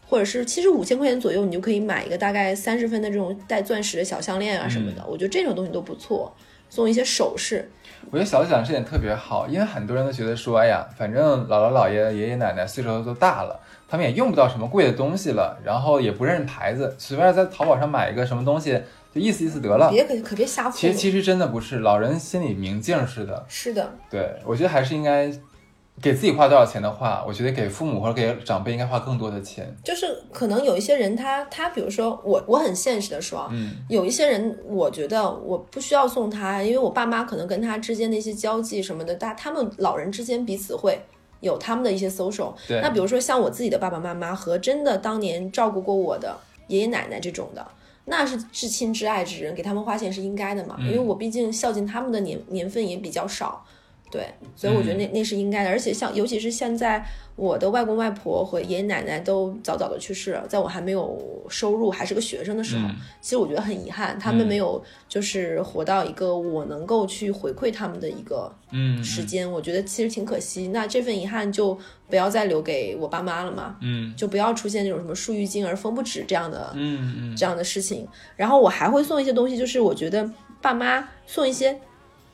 [0.08, 5.06] 或者是其实五千块钱左右，你就可以买一个大概三十分的这种带钻石的小项链啊什么的。
[5.08, 6.36] 我觉得这种东西都不错，
[6.70, 7.72] 送一些首饰。
[8.12, 13.60] 我觉得小讲这点特别好，因为很多人都觉得说，哎呀，反正姥姥姥爷、爷爷奶奶岁数都大了。
[13.88, 18.80] 他们也用不到什么贵的东西了，然后也不认牌子，随便在淘宝上买一个什么东西，
[19.14, 19.90] 就意思意思得了。
[19.90, 23.44] 别可可别瞎其实其实真的不是，老人心里明镜似的。
[23.48, 23.92] 是的。
[24.10, 25.32] 对，我觉得还是应该
[26.02, 29.76] 给自己花多少钱的话，我觉得给父母或者给长辈应该花更多的钱。
[29.84, 41.02] 就是可能有一些人，他他比如说我我很现实的说，嗯，有一些人我觉得我不需要送他，因为我爸妈可能跟他之间的一些交际什么的，他他们老人之间彼此会。
[41.42, 47.66] 有他们的一些 social，那比如说像我自己的爸爸妈妈和真的当年照顾过我的爷爷奶奶这种的，
[48.04, 53.66] 那是至亲至爱之人，给他们花钱是应该的嘛，因为我毕竟孝敬他们的年年份也比较少。
[54.12, 62.88] 对，所以我觉得那那是应该的，而且像尤其是现在，我的外公外婆和爷爷奶奶都早早的去世了，在我还没有收入还是个学生的时候，
[63.22, 70.70] 其实我觉得很遗憾，他们没有就是活到一个我能够去回馈他们的一个嗯时间，我觉得其实挺可惜。
[70.70, 71.78] 那这份遗憾就
[72.10, 78.08] 不要再留给我爸妈了嘛，嗯，就不要出现那种什么树欲静而风不止这样的，嗯嗯这样的事情。
[78.36, 80.28] 然后我还会送一些东西，就是我觉得
[80.60, 81.80] 爸妈送一些。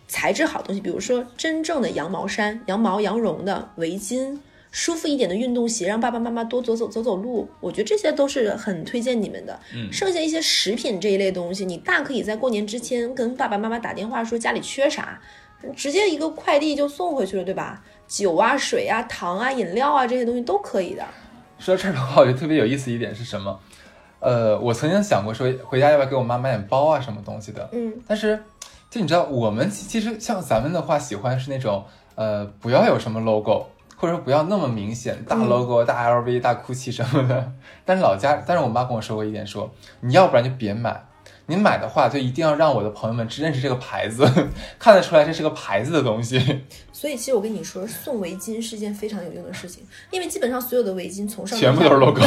[0.08, 4.38] 材质好东西，比如说真正的羊毛衫、羊毛羊绒的围巾，
[4.72, 7.50] 舒服一点的运动鞋，让爸爸妈妈多走走走走路。
[7.60, 9.60] 我觉得这些都是很推荐你们的。
[9.74, 15.20] 嗯，剩下一些食品这一类东西，你大可以在过年之前跟爸爸妈妈打电话说家里缺啥，
[15.76, 17.82] 直接一个快递就送回去了，对吧？
[18.08, 21.04] 酒啊、水啊、糖啊、饮料啊这些东西都可以的。
[21.58, 23.60] 说到这儿的话，我觉得特别有意思一点是什么？
[24.20, 27.68] 呃，我曾经想过说回家要不要给我妈买点包啊什么东西的。
[27.72, 28.39] 嗯，但是。
[28.96, 31.84] 就你知道，我们其实像咱们的话，喜欢是那种，
[32.16, 37.52] 呃，不要有什么 logo，或者说不要那么明显，大 logo、大 LV、大 GUCCI 什么的。
[37.84, 41.04] 但是老家，但是我妈跟我说过一点，说你要不然就别买，
[41.48, 44.26] 你买的话就一定要让我的朋友们只认识这个牌子，
[44.80, 46.64] 看得出来这是个牌子的东西。
[46.94, 52.22] 所以其实我跟你说，送围巾是一件非常有用的事情，因为基本上所有的围巾从上全部都是 logo，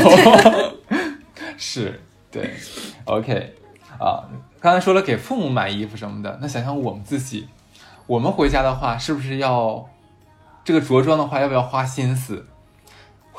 [1.56, 1.98] 是
[2.30, 2.50] 对
[3.06, 3.54] ，OK。
[3.98, 4.22] 啊，
[4.60, 7.48] 刚才说了给父母买衣服什么的，那想想我们自己，
[8.06, 9.88] 我们回家的话，是不是要
[10.64, 12.46] 这个着装的话，要不要花心思？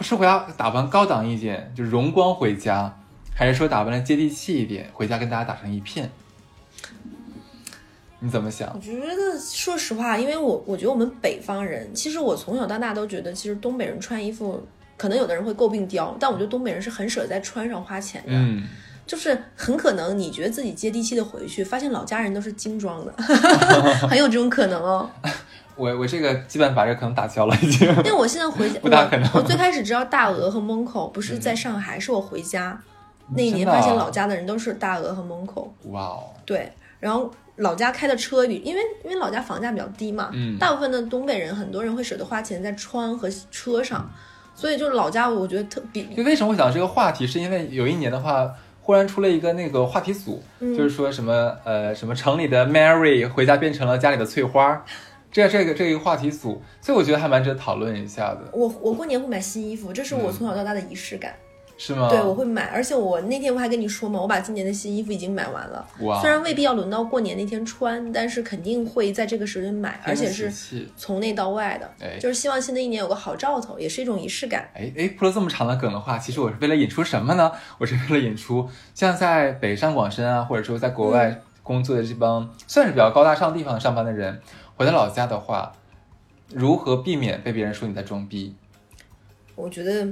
[0.01, 2.97] 是回家打扮高档一点，就荣光回家，
[3.35, 6.09] 还是说打扮的接地气一点，回家跟大家打成一片？
[8.21, 8.71] 你怎么想？
[8.73, 14.65] 我觉得，说实话，因为我我觉得我们北方人，其实我从小到大都觉得，其实东北人穿衣服，
[14.95, 18.31] 可能有的人会诟病刁，但我觉得东北人是很舍得在穿上花钱的。
[18.31, 18.63] 嗯。
[19.09, 23.11] 就是很可能你觉得自己接地气的回去，发现老家人都是精装的，
[24.07, 25.09] 很有这种可能哦。
[25.75, 27.89] 我我这个基本把这可能打消了已经。
[27.89, 29.27] 因为我现在回家， 不大可能。
[29.33, 32.79] 我最开始知道大鹅和 Monco 不是在上海，是我回家，
[33.35, 44.07] 那一年发现老家的人都是大鹅和门口，哇哦，对，然后老家开的车比因为因为老家房价比较低嘛，嗯大部分的东北人很多人会舍得花钱在穿和车上，
[44.53, 48.53] 所以就是老家我觉得特别就为什么会想到这个话题，是因为有一年的话，
[48.89, 50.75] 忽然出了一个那个话题组，嗯。
[50.75, 54.83] 就是说什么呃什么城里的 Mary 回家变成了家里的翠花，
[55.31, 60.33] 这这个这个话题组，所以我觉得还蛮值得讨论一下的，我我过年会买新衣服，这是我嗯。
[60.33, 61.35] 从小到大的仪式感。
[61.81, 62.09] 是吗？
[62.09, 70.51] 对，我会买，而且我那天我还跟你说嘛，我把今年的新衣服已经买完了，哇，虽然未必要轮到过年那天穿，但是肯定会在这个时间买，而且是
[70.97, 74.69] 从内到外的，哎就是希望新的一年有个好兆头，也是一种仪式感。
[74.73, 77.49] 哎哎，铺了这么长的梗的话，其实我是为了引出什么呢？
[77.77, 84.41] 我是为了引出像在北上广深啊，或者说在国外工作的这帮、算是比较高大上地方上班的人，
[84.75, 85.71] 回到老家的话，
[86.53, 88.53] 如何避免被别人说你在装逼？
[89.55, 90.07] 我觉得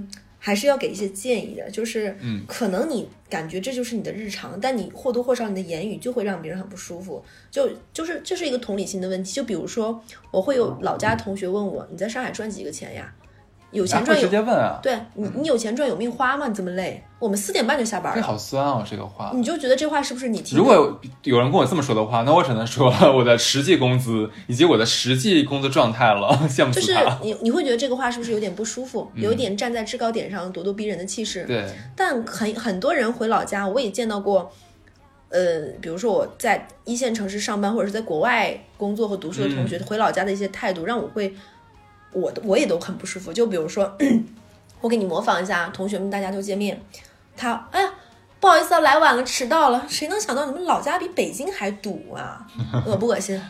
[0.48, 7.22] 还是要给一些建议的，就是，嗯可能你感觉这就是你的日常，但你或多或少你的言语就会让别人很不舒服，
[7.52, 9.34] 就就是这是一个同理心的问题。
[9.34, 13.14] 就比如说，我会有老家同学问我，你在上海赚几个钱呀？
[13.72, 16.48] 有钱赚有直接问啊，对你，你有钱赚有命花吗？
[16.48, 19.32] 你这么累，我们四点半就下班这了，好酸哦，这个话。
[19.36, 20.58] 你就觉得这话是不是你听？
[20.58, 20.74] 如果
[21.24, 26.96] 有人跟我这么说的话，那我只能说 我的实际工资以及我的实际工作状态了，羡慕就是。
[27.22, 31.44] 你你会觉得这个话是不是有点不舒服，有一点站在制高点上咄咄逼人的气势？
[31.44, 31.66] 对，
[31.96, 34.50] 但很很多人回老家，我也见到过，
[35.30, 41.34] 呃，比如说我在一线城市上班或者是在国外工作和读书的同学、回老家的一些态度，让我会，
[42.20, 43.32] 我我也都很不舒服。
[43.32, 43.96] 就比如说，
[44.82, 46.82] 我给你模仿一下，同学们大家都见面，
[47.36, 47.94] 他哎呀。
[48.40, 49.84] 不好意思啊，来晚了，迟到了。
[49.90, 52.46] 谁能想到你们老家比北京还堵啊？
[52.86, 53.42] 恶不恶心？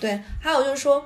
[0.00, 1.04] 对，还有就是说，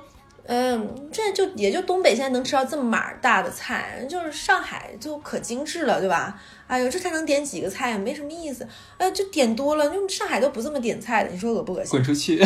[0.49, 6.39] 嗯，这就也就东北现在能吃到这么码儿大的菜，就是上海就可精致了，对吧？
[6.67, 8.65] 哎呦，这才能点几个菜，没什么意思。
[8.97, 11.91] 哎，就点多了，就上海都不这么点菜的，你说恶不恶心？
[11.91, 12.37] 滚出去！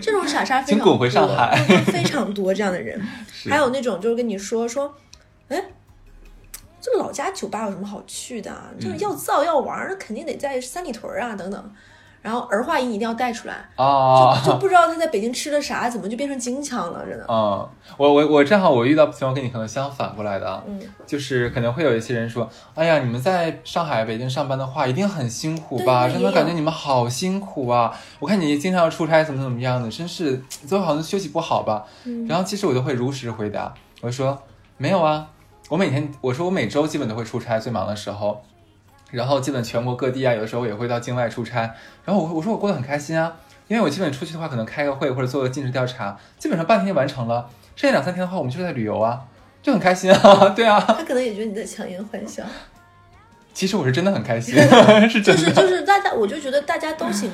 [0.00, 3.00] 这种傻傻非 常请滚回上多海非常多这样的人。
[3.48, 4.92] 还有那种就是跟你说说，
[5.46, 5.64] 哎，
[6.80, 8.70] 这老家酒吧有什么好去的啊？
[8.80, 11.74] 就是要造要玩儿，那肯定得在三里屯儿啊等等。
[12.26, 17.06] 然后儿化音一定要带出来，啊，就不知道他在北京吃的啥，怎么就变成京腔了？
[17.06, 17.24] 真的。
[17.28, 26.08] 嗯，我我我正好我遇到情况跟你可能相反过来的啊，嗯就是可能会有一些人说，哎呀，你们在上海、北京上班的话，一定很辛苦吧？
[26.08, 27.96] 真的感觉你们好辛苦啊！
[28.18, 31.84] 我看你经常要出差，怎么怎么样的，真是最后好像休息不好吧？
[32.06, 34.36] 嗯然后其实我都会如实回答，我说
[34.78, 35.28] 没有啊，
[35.68, 38.42] 我每天我说我每周基本都会出差，最忙的时候。
[39.10, 41.60] 然后基本全国各地啊，有的时候也会到境外出差。
[42.04, 43.36] 然后我我说我过得很开心啊，
[43.68, 47.48] 因为我基本出去的话，可能开个会或者做个尽职调查，基本上半天就完成了。
[47.76, 49.22] 剩下两三天的话，我们就是在旅游啊，
[49.62, 50.48] 就很开心啊。
[50.56, 52.42] 对啊，他可能也觉得你在强颜欢笑，
[53.52, 54.54] 其实我是真的很开心，
[55.10, 55.42] 是真的。
[55.42, 57.30] 就是就是大家，我就觉得大家都请，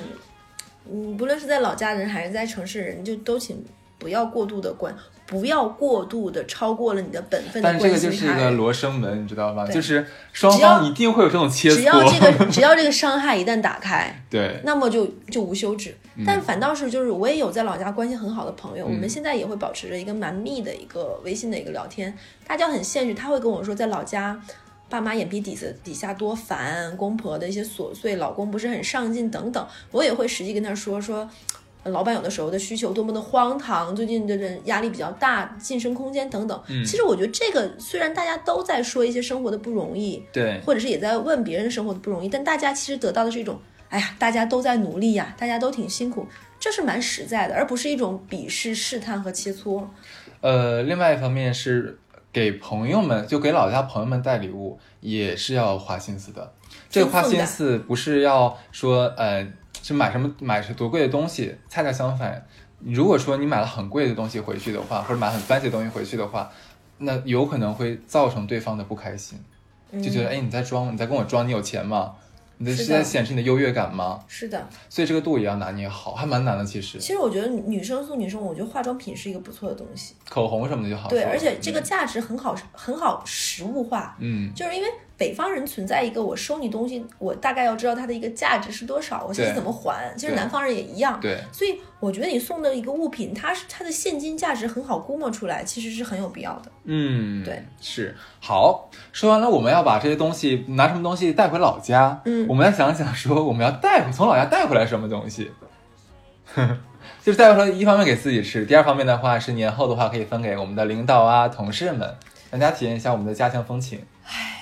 [0.90, 3.64] 嗯，不论是在老家人还是在城市人，就都请
[3.98, 4.92] 不要过度的关，
[5.32, 8.50] 不要过度的超过了你的本分的但这个就是一个。
[8.50, 9.66] 罗生门，你知道吗？
[9.66, 12.04] 就是双方一定会有这种切只要。
[12.04, 15.96] 这个只要这个伤害一旦打开， 对，那么就就无休止。
[16.16, 22.14] 嗯但反倒是就是我也有在老家关系很好的朋友，我们现在也会保持着一个蛮密的一个微信的一个聊天，
[22.46, 24.38] 大家很现实，他会跟我说在老家。
[24.90, 31.30] 爸妈眼皮底子底下多烦，公婆的一些琐碎，老公不是很上进等等，我也会实际跟他说说，呃
[31.84, 36.62] 老板有的时候的需求多么的荒唐，最近的人压力比较大，晋升空间等等。
[36.84, 43.58] 其实我觉得这个虽然大家都在说一些生活的不容易，对，或者是也在问别人生活的不容易，但大家其实得到的是一种，
[43.88, 46.26] 哎呀，大家都在努力呀，大家都挺辛苦，
[46.60, 49.84] 这是蛮实在的，而不是一种鄙视、试探和切磋。
[50.40, 51.98] 呃，另外一方面是
[52.32, 56.52] 给朋友们，就给老家朋友们带礼物，也是要花心思的。
[56.88, 59.46] 这个花心思不是要说，呃，
[59.82, 62.46] 是买什么买是多贵的东西，恰恰相反，
[62.78, 66.50] 如果说你买了很贵的东西回去的话，或者买很 fancy 的东西回去的话，
[66.98, 69.38] 那有可能会造成对方的不开心，
[69.92, 72.12] 就觉得，哎，你在装，你在跟我装，你有钱吗？
[72.58, 74.20] 你的是在显示你的优越感吗？
[74.28, 76.64] 是的，所以这个度也要拿捏好，还蛮难的。
[76.64, 80.14] 其实其实我觉得女生送女生，我觉得化妆品是一个不错的东西。
[80.28, 81.30] 口红什么的就好对，了。
[81.30, 84.16] 而且这个价值很好，很好实物化。
[84.20, 84.88] 嗯，就是因为
[85.22, 90.12] 北方人存在一个，我收你东西，我大概要知道它的一个价值是多少，我下次怎么还。
[90.16, 91.16] 其实南方人也一样。
[91.20, 96.72] 对，所以我觉得你送的一个物品，它是它的现金价值很好估摸出来，其实是很有必要的。
[96.86, 98.90] 嗯，对，是好。
[99.12, 102.20] 说完了，我们要把这些东西拿什么东西带回老家？
[102.24, 105.52] 嗯我们要想想，说我们要带回从老家带回来什么东西？
[107.22, 112.12] 就是带回来，一方面给自己吃，第二方面的话是年后的话可以分给我们的领导啊、同事们，
[112.50, 114.00] 让大家体验一下我们的家乡风情。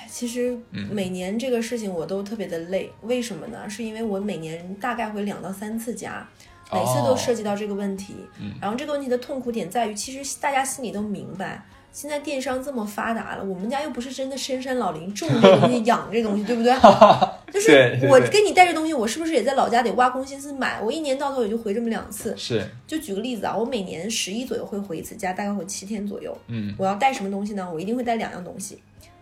[0.21, 3.67] 其实嗯每年这个事情我都特别的累，为什么呢？
[3.67, 6.29] 是因为我每年大概会两到三次家，
[6.71, 8.13] 每次都涉及到这个问题。
[8.39, 16.71] 嗯然后这个问题的痛苦点在于，其实大家心里都明白，现在电商这么发达了，我们家又不是真的深山老林种这个东西 养这东西，对不对？
[17.51, 20.79] 就是我给你带这东西，我是不是也在老家得挖空心思买？
[20.79, 22.37] 我一年到头也就回这么两次。
[22.37, 26.37] 是，就举个例子啊，我每年十一左右会回一次家，大概会七天左右。
[26.45, 27.67] 嗯，我要带什么东西呢？
[27.73, 28.77] 我一定会带两样东西。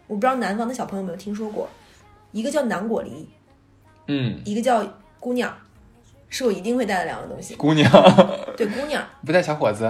[0.09, 1.69] 我不知道南方的小朋友有没有听说过，
[2.31, 3.29] 一个叫南果梨，
[4.07, 4.83] 嗯，一个叫
[5.19, 5.55] 姑娘，
[6.29, 7.55] 是我一定会带的两个东西。
[7.55, 7.89] 姑娘
[8.57, 9.87] 对，姑娘，不带小伙子，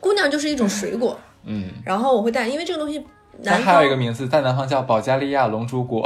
[0.00, 3.04] 姑娘就是一种水果， 嗯，然后我会带，因为这个东西
[3.40, 6.02] 南方还有一个名字，在南方叫保加利亚龙珠果，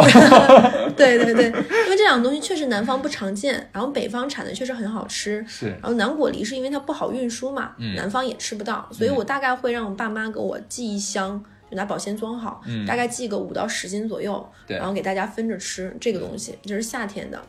[0.96, 5.44] 对对对，因为这两个东西确实南方不常见，然后北方产的确实很好吃。
[5.48, 17.40] 是，然后南果梨是因为它不好运输嘛，嗯南方也吃不到，所以我大概会让我爸妈给我寄一箱，就拿保鲜装好，嗯大概寄个五到十斤左右，对然后给大家分着吃这个东西，这是夏天的。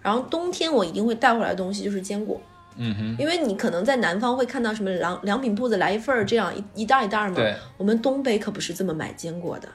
[0.00, 2.40] 然后冬天我一定会带回来的东西就是坚果，
[2.76, 9.68] 嗯哼，因为你可能在南方会看到什么良良品铺子来一份儿这样一一袋一袋嘛，对，我们东北可不是这么买坚果的，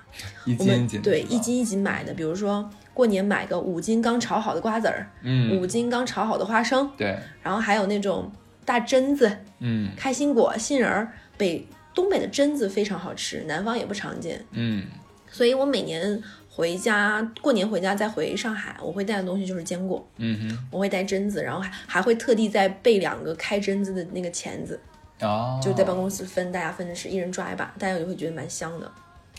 [0.45, 8.31] 一我们斤一斤，对一，斤一斤买的，比如说过年买个五斤刚炒好的瓜子儿，嗯，五斤刚炒好的花生，对，然后还有那种
[8.65, 11.11] 大榛子、嗯开心果、杏仁儿。
[11.35, 14.85] 北东北的榛子非常好吃，南方也不常见，嗯，
[15.31, 24.79] 所以我每年回家过年回家再回上海，我会带的东西就是坚果，嗯哼，我会带榛子，然后还还会特地再备两个开榛子的那个钳子，
[25.21, 28.91] 哦，就是在办公室分，大家分着吃，一人抓一把，大家就会觉得蛮香的。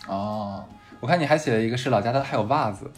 [0.06, 0.64] 哦，
[1.00, 2.90] 我看你还写了一个是老家的，还有袜子，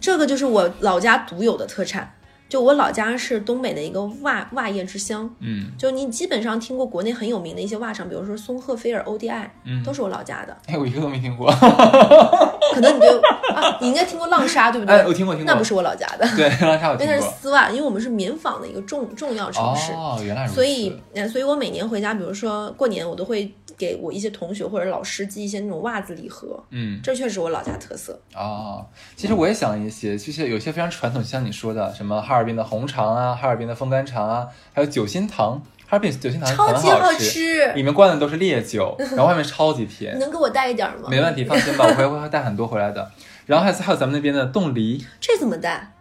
[0.00, 2.14] 这个就是我老家独有的特产。
[2.52, 10.54] 就我老家是东北的一个袜袜业之乡，嗯就你基本上听过国内很有名的一些袜厂，比如说松鹤、菲尔、ODI，，嗯，都是我老家的。
[10.66, 13.06] 哎，我一个都没听过，可能你就
[13.54, 14.94] 啊，你应该听过浪莎，对不对？
[14.94, 19.92] 哎，我听过听过，那不是我老家的，对，浪莎我听因为它是，丝袜，因为我们是棉纺的一个重重要城市。
[19.92, 28.20] 哦，原来如此，所以，呃，所以我每年回家，比如说过年，我都会给我一些同学或者老师寄一些那种袜子礼盒，嗯，这确实是我老家特色。
[28.34, 28.84] 哦，
[29.16, 41.08] 其实我也想一些，就是有些非常传统，像你说的，什么哈尔滨的红肠啊，哈尔滨的风干肠啊，还有酒心糖，哈尔滨酒心糖超级好吃，里面灌的都是烈酒， 然后外面超级甜你，能给我带一点吗？
[41.08, 43.10] 没问题，放心吧，我会 会带很多回来的。
[43.46, 45.92] 然后还有还有咱们那边的冻梨，这怎么带？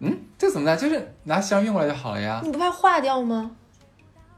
[0.00, 0.76] 嗯，这怎么带？
[0.76, 2.40] 就是拿箱运过来就好了呀。
[2.44, 3.52] 你不怕化掉吗？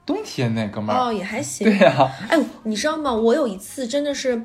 [0.07, 1.65] 冬天那哥们儿，哦，也还行。
[1.65, 3.13] 对呀、哎，你知道吗？
[3.13, 4.43] 我有一次真的是，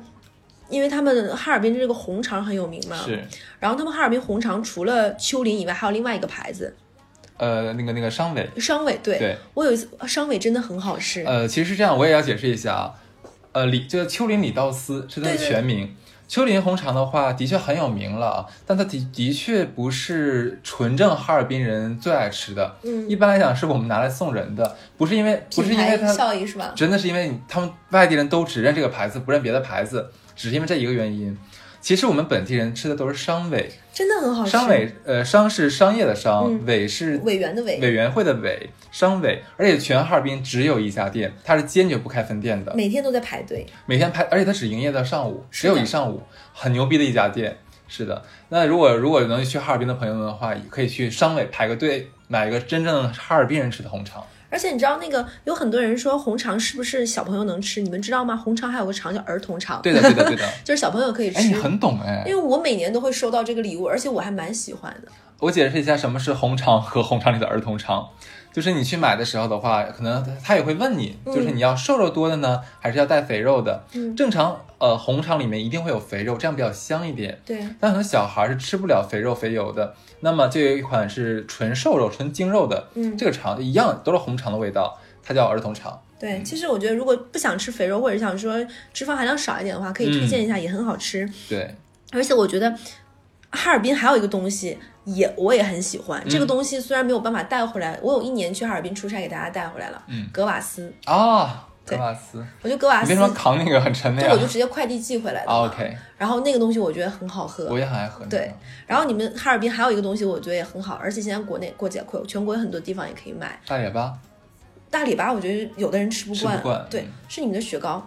[0.68, 3.22] 因为他们哈尔滨这个红肠很有名嘛，是，
[3.60, 6.74] 然后他们哈尔滨红肠除了秋林以外，还有另外一个牌子。
[7.38, 8.98] 呃，那个那个商伟，商伟。
[9.02, 11.22] 对，对，我有一次商伟真的很好吃。
[11.24, 12.94] 呃，其实是这样，我也要解释一下啊，
[13.52, 15.94] 呃，李这个丘陵李道斯是它的对对全名。
[16.28, 22.74] 丘陵红肠的话，的确很有名了啊，但它的的确不是纯正哈尔滨人最爱吃的。
[22.82, 26.72] 嗯，一般来讲，是我们拿来送人的，不是因为不是因为它效益是吧？
[26.74, 31.36] 真的是因为你他们外地人都只认这个牌子，不认别的牌子，只是因为这一个原因。
[31.80, 34.50] 其实我们本地人吃的都是商委，真的很好吃。
[34.50, 39.40] 商委呃商是商业的商，嗯委是委员的委，委员会的委，商委。
[39.56, 43.64] 而且全哈尔滨只有一家店，它是坚决不开分店的，每天都在排队。
[43.86, 46.20] 每天排，而且它只营业到上午，只有一上午，
[46.52, 47.56] 很牛逼的一家店。
[47.86, 54.26] 是的，那如果如果能去哈尔滨的朋友们的话，也可以去商委排个队，买一个真正哈尔滨人吃的红肠。
[54.56, 57.82] 而且你知道那个有很多人说红肠是不是小朋友能吃？
[57.82, 58.34] 你们知道吗？
[58.34, 60.48] 红肠还有个肠叫儿童肠，对的，对的，对的。
[60.64, 61.52] 就是小朋友可以吃哎，你。
[61.52, 62.34] 很懂哎因。
[62.34, 65.12] 为我每年都会收到这个礼物，而且我还蛮喜欢的。
[65.40, 68.08] 我解释一下什么是红肠和红肠里的儿童肠。
[68.56, 73.84] 就是你去买的时候的话，可能他也会问你，嗯就是你要瘦肉多的呢，还是要带肥肉的？
[73.92, 77.38] 嗯正常呃红肠里面一定会有肥肉，这样比较香一点。
[77.44, 86.00] 对，但很多小孩是吃不了肥肉肥油的，那么就有一款是纯瘦肉、纯精肉的，嗯，这个肠一样都是红肠的味道，它叫儿童肠。
[86.18, 86.42] 对。
[86.42, 88.56] 其实我觉得，如果不想吃肥肉，或者想说
[88.94, 91.30] 脂肪含量少一点的话，可以推荐一下，也很好吃。
[91.46, 91.74] 对，
[92.10, 92.74] 而且我觉得
[93.56, 100.92] 哈尔滨还有一个东西也我也很喜欢，这个东西虽然没有办法带回来，我有一年去哈尔滨出差给大家带回来了，嗯格瓦斯。
[101.06, 107.66] 啊，对格瓦斯，我觉得格瓦斯你为什么扛那个很沉的呀就我就直接快递寄回来的？OK，然后那个东西我觉得很好喝。
[107.70, 108.24] 我也很爱喝。
[108.26, 108.52] 对，
[108.86, 113.58] 然后你们哈尔滨还有一个东西，我觉得也很好，而且现在国内过节快，全国有很多地方也可以买。
[113.66, 114.12] 大列巴
[114.90, 118.04] 大礼巴，我觉得有的人吃不惯，不惯对嗯，是你们的雪糕，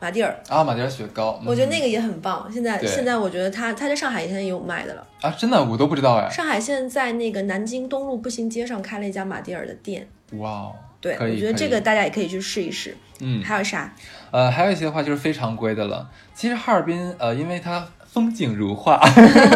[0.00, 2.48] 马蒂尔，啊，马蒂尔雪糕，嗯我觉得那个也很棒。
[2.52, 5.06] 现在现在我觉得它它在上海现在也有卖的了。
[5.20, 6.30] 啊，真的我都不知道哎。
[6.30, 12.96] 上海现在在那个南京东路步行街上开了一家马蒂尔的店，哇哦，对，我觉得这个大家也可以去试一试。
[13.20, 13.92] 嗯，还有啥？
[14.30, 16.08] 呃，还有一些的话就是非常规的了。
[16.34, 19.00] 其实哈尔滨，呃，因为它风景如画，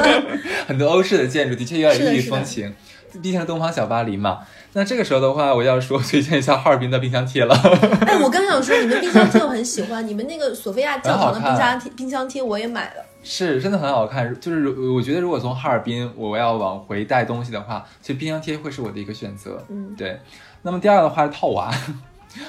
[0.67, 2.75] 很多欧式的建筑的确有点异域风情。
[3.23, 4.41] 毕竟是东方小巴黎嘛。
[4.75, 7.55] 那这个时候的话，我要说推荐一下哈尔滨的冰箱贴了。
[8.07, 13.05] 哎，我刚想说，你们冰箱贴我很喜欢，你们那个索菲亚教堂的冰箱贴，冰箱贴我也买了。
[13.23, 14.35] 是，真的很好看。
[14.41, 19.63] 就是我觉得，如果从哈尔滨我要往回带东西的话，其实冰箱贴会是我的一个选择。
[19.69, 20.19] 嗯，对。
[20.63, 21.71] 那么第二的话是套娃，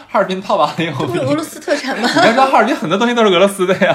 [0.07, 1.07] 哈尔滨套娃很有名。
[1.07, 2.07] 不是俄罗斯特产吗？
[2.15, 3.93] 你要知道，哈尔滨很多东西都是俄罗斯的呀。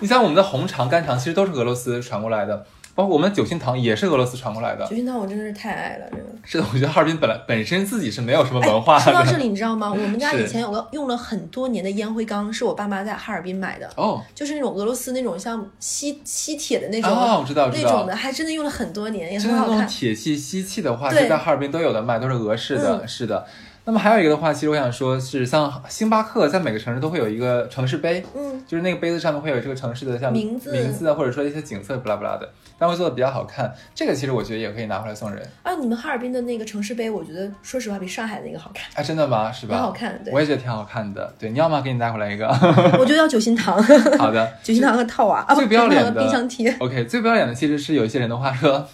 [0.00, 2.66] 你像我们的红肠、干肠，其实都是俄罗斯传过来的。
[2.94, 4.86] 包括我们的九心糖也是俄罗斯传过来的。
[4.86, 6.24] 九心糖我真的是太爱了，这个。
[6.44, 9.04] 是的，我觉得哈尔滨本来本身自己是没有什么文化的。
[9.04, 9.90] 说到这里，你知道吗？
[9.90, 13.88] 我们家以前有个用了很多年的烟灰缸，是我爸妈在哈尔滨买的。
[13.96, 14.20] 哦。
[14.34, 17.10] 就是那种俄罗斯那种像吸吸铁的那种。
[17.10, 17.90] 哦，我知道，知道。
[17.90, 19.76] 那种的还真的用了很多年，也很好看。
[19.76, 23.06] 那种铁器吸气的话，就在哈尔滨都有的卖，都是俄式的。
[23.06, 23.46] 是的。
[23.84, 33.74] 那么还有一个的话，其实我想说，是像星巴克在每个城市都会有一个城市杯，嗯，就是那个杯子上面会有这个城市的像名字、名字啊，或者说一些景色，不拉不拉的，但会做的比较好看。
[33.92, 35.44] 这个其实我觉得也可以拿回来送人。
[35.64, 38.86] 啊，你们哈尔滨的那个城市杯，我觉得说实话比上海的那个好看。
[38.94, 39.50] 啊，真的吗？
[39.50, 39.74] 是吧？
[39.74, 40.32] 很好看，对。
[40.32, 41.34] 我也觉得挺好看的。
[41.36, 41.80] 对，你要吗？
[41.80, 42.46] 给你带回来一个。
[43.00, 43.82] 我觉得要九心糖。
[44.16, 44.48] 好的。
[44.62, 45.44] 九心糖和套娃。
[45.56, 46.72] 最不要脸的 冰箱贴。
[46.78, 48.86] OK，最不要脸的其实是有一些人的话说，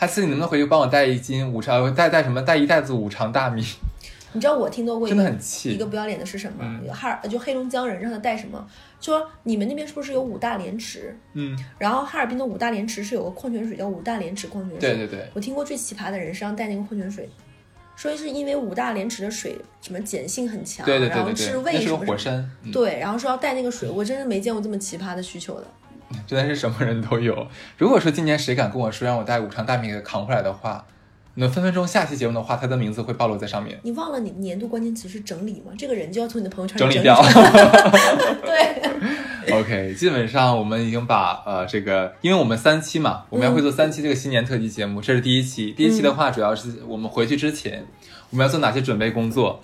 [0.00, 2.42] 下次你能不能回去帮我带一斤五常，带带什么？
[2.42, 3.64] 带一袋子五常大米。
[4.32, 6.64] 你知道我听到过真的很气一个不要脸的是什么？
[6.92, 8.66] 哈尔就黑龙江人让他带什么？
[9.00, 11.16] 说你们那边是不是有五大连池？
[11.34, 14.90] 嗯，然后哈尔滨的五大连池是有个矿泉水叫五大连池矿泉水。
[14.90, 17.28] 对对对，我听过最奇葩的人是让带那个矿泉水，
[17.96, 22.50] 说是因为五大连池的水什么碱性很强，对对对然后治胃什么火山。
[22.72, 25.66] 对，然后说要带那个水，我真的没见过这么奇葩的需求的。
[26.26, 27.46] 真的是什么人都有。
[27.76, 30.86] 如果说今年谁敢跟我说让我带五常大米给扛回来的话。
[31.34, 33.78] 那分分钟下期节目的话，他的名字会暴露在上面。
[33.82, 35.72] 你忘了你年度关键词是整理吗？
[35.78, 37.18] 这个人就要从你的朋友圈整理掉。
[38.44, 39.52] 对。
[39.52, 45.72] OK，基本上我们已经把呃这个，因为我们三期嘛，我们要会做三期这个新年特辑节目，这是第一期。
[45.72, 47.84] 第一期的话，主要是我们回去之前，
[48.30, 49.60] 我们要做哪些准备工作？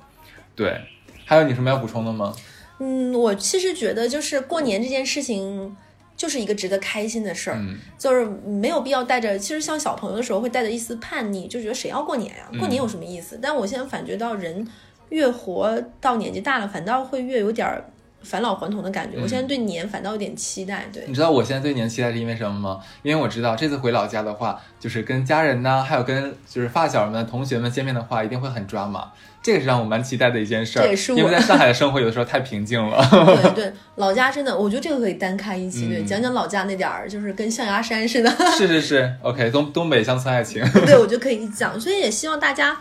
[0.56, 0.80] 对，
[1.24, 2.34] 还有你什么要补充的吗？
[2.80, 5.76] 嗯，我其实觉得就是过年这件事情。
[6.18, 7.58] 就是一个值得开心的事儿，
[7.96, 9.38] 就是没有必要带着。
[9.38, 12.44] 其实像小朋友的时候会带着一丝叛逆，就觉得谁要过年呀？
[12.58, 13.38] 过年有什么意思？
[13.40, 14.66] 但我现在感觉到人
[15.10, 17.82] 越活到年纪大了，反倒会越有点
[18.22, 19.16] 返老还童的感觉。
[19.22, 20.86] 我现在对年反倒有点期待。
[20.92, 22.80] 对，你知道我现在对年期待是因为什么吗？
[23.04, 29.12] 因为我知道这次回老家的话，就是跟家人呐，还有跟就是发小们、同学们见面的话，一定会很抓马。
[29.48, 30.86] 这个是让我蛮期待的一件事儿，
[31.16, 33.02] 因为在上海的生活有的时候太平静了。
[33.10, 38.30] 对对，老家真的，我觉得这个可以单开一期，对，讲讲老家那点儿，就是跟象牙山似的。
[38.58, 40.62] 是是是，OK，东东北乡村爱情。
[40.84, 42.76] 对，我就可以讲，所以也希望大家。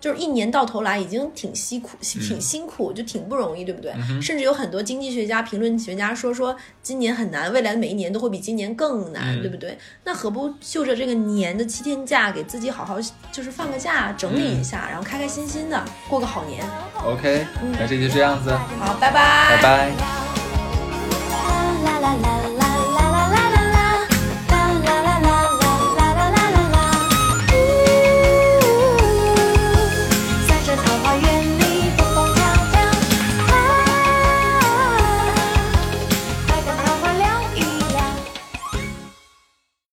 [0.00, 3.92] 就是一年到头来已经挺辛苦，挺辛苦，就挺不容易，对不对？
[4.20, 9.78] 甚至有很多经济学家、评论学家说说今年很难，未来的每一年都会比今年更难，对不对？
[10.04, 12.98] 那何不就着这个年的七天假，给自己好好
[13.30, 16.64] 就是放个假，整理一下，然后开开心心的过个好年。
[17.04, 17.46] OK，
[17.78, 20.29] 那这就这样子，好，拜拜，拜拜。